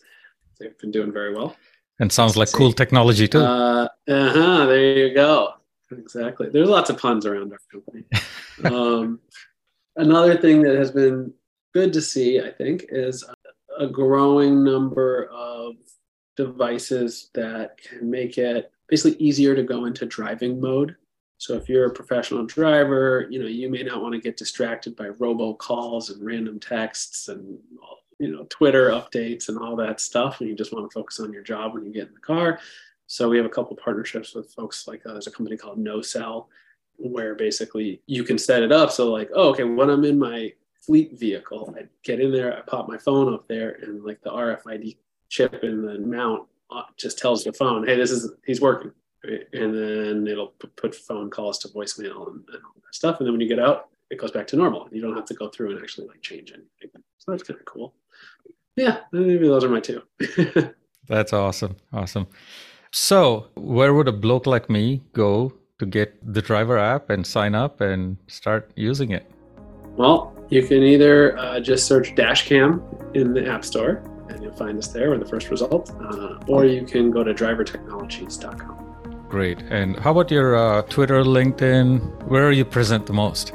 They've 0.58 0.78
been 0.78 0.90
doing 0.90 1.12
very 1.12 1.34
well. 1.34 1.56
And 1.98 2.12
sounds 2.12 2.36
like 2.36 2.52
cool 2.52 2.72
technology 2.72 3.26
too. 3.26 3.40
Uh 3.40 3.88
huh. 4.08 4.66
There 4.66 5.08
you 5.08 5.14
go. 5.14 5.54
Exactly. 5.90 6.48
There's 6.50 6.68
lots 6.68 6.90
of 6.90 6.98
puns 6.98 7.26
around 7.26 7.52
our 7.52 7.60
company. 7.72 8.04
um, 8.64 9.20
another 9.96 10.36
thing 10.36 10.62
that 10.62 10.76
has 10.76 10.90
been 10.90 11.32
good 11.72 11.92
to 11.92 12.02
see, 12.02 12.40
I 12.40 12.50
think, 12.50 12.86
is 12.88 13.24
a 13.78 13.86
growing 13.86 14.64
number 14.64 15.28
of 15.32 15.74
devices 16.36 17.30
that 17.34 17.78
can 17.78 18.10
make 18.10 18.36
it 18.38 18.72
basically 18.88 19.18
easier 19.18 19.54
to 19.54 19.62
go 19.62 19.84
into 19.84 20.06
driving 20.06 20.60
mode. 20.60 20.96
So 21.38 21.54
if 21.54 21.68
you're 21.68 21.86
a 21.86 21.94
professional 21.94 22.46
driver, 22.46 23.26
you 23.30 23.38
know, 23.38 23.46
you 23.46 23.68
may 23.70 23.82
not 23.82 24.00
want 24.00 24.14
to 24.14 24.20
get 24.20 24.38
distracted 24.38 24.96
by 24.96 25.08
robocalls 25.08 26.10
and 26.10 26.24
random 26.24 26.58
texts 26.58 27.28
and 27.28 27.58
you 28.18 28.32
know, 28.32 28.46
Twitter 28.48 28.90
updates 28.90 29.48
and 29.48 29.58
all 29.58 29.76
that 29.76 30.00
stuff, 30.00 30.40
and 30.40 30.48
you 30.48 30.56
just 30.56 30.72
want 30.72 30.90
to 30.90 30.94
focus 30.94 31.20
on 31.20 31.32
your 31.32 31.42
job 31.42 31.74
when 31.74 31.84
you 31.84 31.92
get 31.92 32.08
in 32.08 32.14
the 32.14 32.20
car. 32.20 32.58
So 33.06 33.28
we 33.28 33.36
have 33.36 33.46
a 33.46 33.50
couple 33.50 33.76
partnerships 33.76 34.34
with 34.34 34.52
folks 34.52 34.88
like 34.88 35.04
uh, 35.06 35.12
there's 35.12 35.26
a 35.26 35.30
company 35.30 35.56
called 35.56 35.78
NoCell, 35.78 36.46
where 36.96 37.34
basically 37.34 38.00
you 38.06 38.24
can 38.24 38.38
set 38.38 38.62
it 38.62 38.72
up 38.72 38.90
so 38.90 39.12
like, 39.12 39.30
oh, 39.34 39.50
okay, 39.50 39.64
when 39.64 39.90
I'm 39.90 40.04
in 40.04 40.18
my 40.18 40.52
fleet 40.74 41.18
vehicle, 41.18 41.74
I 41.78 41.84
get 42.04 42.20
in 42.20 42.32
there, 42.32 42.56
I 42.56 42.62
pop 42.62 42.88
my 42.88 42.98
phone 42.98 43.32
up 43.32 43.46
there, 43.48 43.78
and 43.82 44.02
like 44.04 44.22
the 44.22 44.30
RFID 44.30 44.96
chip 45.28 45.62
in 45.62 45.84
the 45.84 45.98
mount 45.98 46.48
just 46.96 47.18
tells 47.18 47.44
the 47.44 47.52
phone, 47.52 47.86
hey, 47.86 47.96
this 47.96 48.10
is 48.10 48.32
he's 48.44 48.60
working, 48.60 48.92
and 49.24 49.74
then 49.74 50.26
it'll 50.26 50.54
put 50.76 50.94
phone 50.94 51.30
calls 51.30 51.58
to 51.58 51.68
voicemail 51.68 52.28
and, 52.28 52.44
and 52.48 52.62
all 52.64 52.74
that 52.84 52.94
stuff. 52.94 53.18
And 53.18 53.26
then 53.26 53.32
when 53.32 53.40
you 53.40 53.48
get 53.48 53.58
out, 53.58 53.88
it 54.10 54.18
goes 54.18 54.30
back 54.30 54.46
to 54.48 54.56
normal. 54.56 54.88
You 54.92 55.02
don't 55.02 55.16
have 55.16 55.26
to 55.26 55.34
go 55.34 55.48
through 55.48 55.72
and 55.72 55.82
actually 55.82 56.08
like 56.08 56.22
change 56.22 56.52
anything. 56.52 57.02
So 57.18 57.30
that's 57.30 57.42
kind 57.42 57.58
of 57.58 57.66
cool. 57.66 57.94
Yeah, 58.76 58.98
maybe 59.10 59.48
those 59.48 59.64
are 59.64 59.68
my 59.68 59.80
two. 59.80 60.02
that's 61.08 61.32
awesome. 61.32 61.76
Awesome. 61.92 62.26
So, 62.92 63.48
where 63.54 63.94
would 63.94 64.08
a 64.08 64.12
bloke 64.12 64.46
like 64.46 64.70
me 64.70 65.02
go 65.12 65.52
to 65.78 65.86
get 65.86 66.16
the 66.34 66.40
driver 66.40 66.78
app 66.78 67.10
and 67.10 67.26
sign 67.26 67.54
up 67.54 67.80
and 67.80 68.16
start 68.26 68.70
using 68.76 69.10
it? 69.10 69.30
Well, 69.96 70.34
you 70.50 70.66
can 70.66 70.82
either 70.82 71.36
uh, 71.38 71.60
just 71.60 71.86
search 71.86 72.14
Dashcam 72.14 72.80
in 73.14 73.32
the 73.32 73.46
App 73.46 73.64
Store 73.64 74.02
and 74.28 74.42
you'll 74.42 74.52
find 74.52 74.78
us 74.78 74.88
there 74.88 75.10
with 75.10 75.20
the 75.20 75.26
first 75.26 75.50
result, 75.50 75.90
uh, 76.00 76.38
or 76.46 76.64
you 76.64 76.84
can 76.84 77.10
go 77.10 77.22
to 77.24 77.34
drivertechnologies.com. 77.34 79.26
Great. 79.28 79.62
And 79.70 79.98
how 79.98 80.12
about 80.12 80.30
your 80.30 80.56
uh, 80.56 80.82
Twitter, 80.82 81.22
LinkedIn? 81.22 82.24
Where 82.28 82.46
are 82.46 82.52
you 82.52 82.64
present 82.64 83.06
the 83.06 83.12
most? 83.12 83.52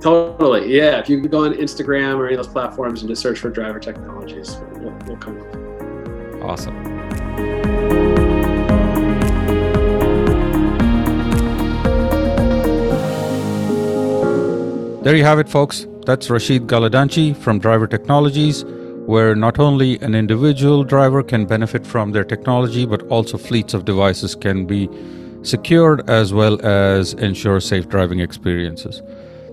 Totally. 0.00 0.74
Yeah. 0.74 0.98
If 0.98 1.08
you 1.08 1.20
go 1.20 1.44
on 1.44 1.54
Instagram 1.54 2.16
or 2.18 2.26
any 2.26 2.34
of 2.34 2.44
those 2.44 2.52
platforms 2.52 3.02
and 3.02 3.08
just 3.08 3.22
search 3.22 3.38
for 3.38 3.50
driver 3.50 3.78
technologies, 3.78 4.56
we'll, 4.74 4.92
we'll 5.06 5.16
come 5.16 5.40
up. 5.40 6.42
Awesome. 6.42 6.82
There 15.02 15.16
you 15.16 15.24
have 15.24 15.38
it, 15.38 15.48
folks. 15.48 15.86
That's 16.06 16.30
Rashid 16.30 16.66
Galadanci 16.66 17.36
from 17.36 17.58
Driver 17.58 17.86
Technologies, 17.86 18.64
where 19.06 19.34
not 19.34 19.58
only 19.58 19.98
an 20.00 20.14
individual 20.14 20.84
driver 20.84 21.22
can 21.22 21.44
benefit 21.44 21.86
from 21.86 22.12
their 22.12 22.24
technology, 22.24 22.86
but 22.86 23.02
also 23.08 23.36
fleets 23.36 23.74
of 23.74 23.84
devices 23.84 24.34
can 24.34 24.64
be 24.64 24.88
secured 25.42 26.08
as 26.08 26.32
well 26.32 26.64
as 26.64 27.14
ensure 27.14 27.60
safe 27.60 27.88
driving 27.88 28.20
experiences. 28.20 29.02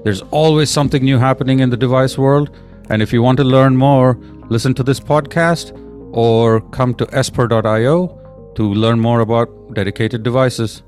There's 0.04 0.22
always 0.32 0.70
something 0.70 1.04
new 1.04 1.18
happening 1.18 1.60
in 1.60 1.72
the 1.72 1.78
device 1.78 2.18
world, 2.18 2.56
and 2.90 3.02
if 3.02 3.12
you 3.12 3.22
want 3.22 3.38
to 3.38 3.44
learn 3.44 3.76
more, 3.76 4.18
listen 4.50 4.74
to 4.76 4.84
this 4.84 5.00
podcast 5.00 5.76
or 6.14 6.62
come 6.72 6.94
to 6.96 7.08
esper.io 7.12 8.52
to 8.56 8.64
learn 8.64 9.00
more 9.00 9.20
about 9.20 9.74
dedicated 9.74 10.24
devices. 10.24 10.84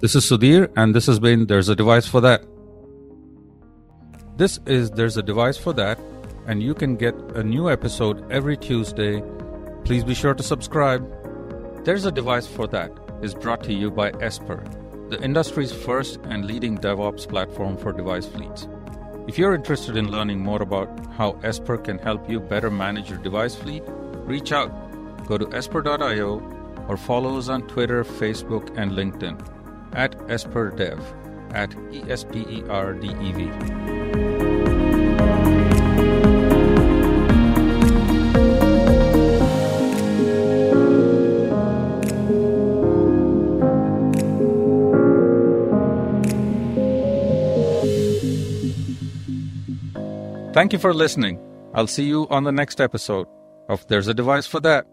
This 0.00 0.14
is 0.14 0.24
Sudhir, 0.24 0.70
and 0.76 0.94
this 0.94 1.06
has 1.06 1.18
been 1.18 1.46
There's 1.46 1.68
a 1.68 1.76
Device 1.76 2.06
for 2.06 2.20
That. 2.20 2.44
This 4.36 4.58
is 4.66 4.90
There's 4.90 5.16
a 5.16 5.22
Device 5.22 5.56
for 5.56 5.72
That, 5.72 5.98
and 6.46 6.62
you 6.62 6.74
can 6.74 6.96
get 6.96 7.14
a 7.34 7.42
new 7.42 7.70
episode 7.70 8.30
every 8.30 8.56
Tuesday. 8.56 9.22
Please 9.84 10.04
be 10.04 10.14
sure 10.14 10.34
to 10.34 10.42
subscribe. 10.42 11.04
There's 11.84 12.04
a 12.04 12.12
Device 12.12 12.46
for 12.46 12.66
That 12.66 12.92
is 13.22 13.34
brought 13.34 13.62
to 13.64 13.72
you 13.72 13.90
by 13.90 14.10
Esper, 14.20 14.62
the 15.08 15.20
industry's 15.22 15.72
first 15.72 16.18
and 16.24 16.44
leading 16.44 16.78
DevOps 16.78 17.28
platform 17.28 17.76
for 17.76 17.92
device 17.92 18.26
fleets. 18.26 18.68
If 19.28 19.38
you're 19.38 19.54
interested 19.54 19.96
in 19.96 20.10
learning 20.10 20.40
more 20.40 20.62
about 20.62 20.88
how 21.14 21.38
Esper 21.42 21.78
can 21.78 21.98
help 21.98 22.28
you 22.30 22.40
better 22.40 22.70
manage 22.70 23.10
your 23.10 23.18
device 23.18 23.54
fleet, 23.54 23.82
reach 23.86 24.52
out. 24.52 24.70
Go 25.26 25.38
to 25.38 25.48
esper.io 25.52 26.86
or 26.88 26.96
follow 26.96 27.36
us 27.38 27.48
on 27.48 27.66
Twitter, 27.66 28.04
Facebook, 28.04 28.76
and 28.76 28.92
LinkedIn 28.92 29.36
at 29.94 30.16
esperdev 30.28 31.02
at 31.52 31.74
E 31.92 32.04
S 32.08 32.24
P 32.24 32.40
E 32.40 32.62
R 32.68 32.92
D 32.92 33.08
E 33.08 33.32
V. 33.32 34.35
Thank 50.56 50.72
you 50.72 50.78
for 50.78 50.94
listening. 50.94 51.38
I'll 51.74 51.86
see 51.86 52.04
you 52.04 52.26
on 52.30 52.44
the 52.44 52.50
next 52.50 52.80
episode 52.80 53.26
of 53.68 53.86
There's 53.88 54.08
a 54.08 54.14
Device 54.14 54.46
for 54.46 54.58
That. 54.60 54.86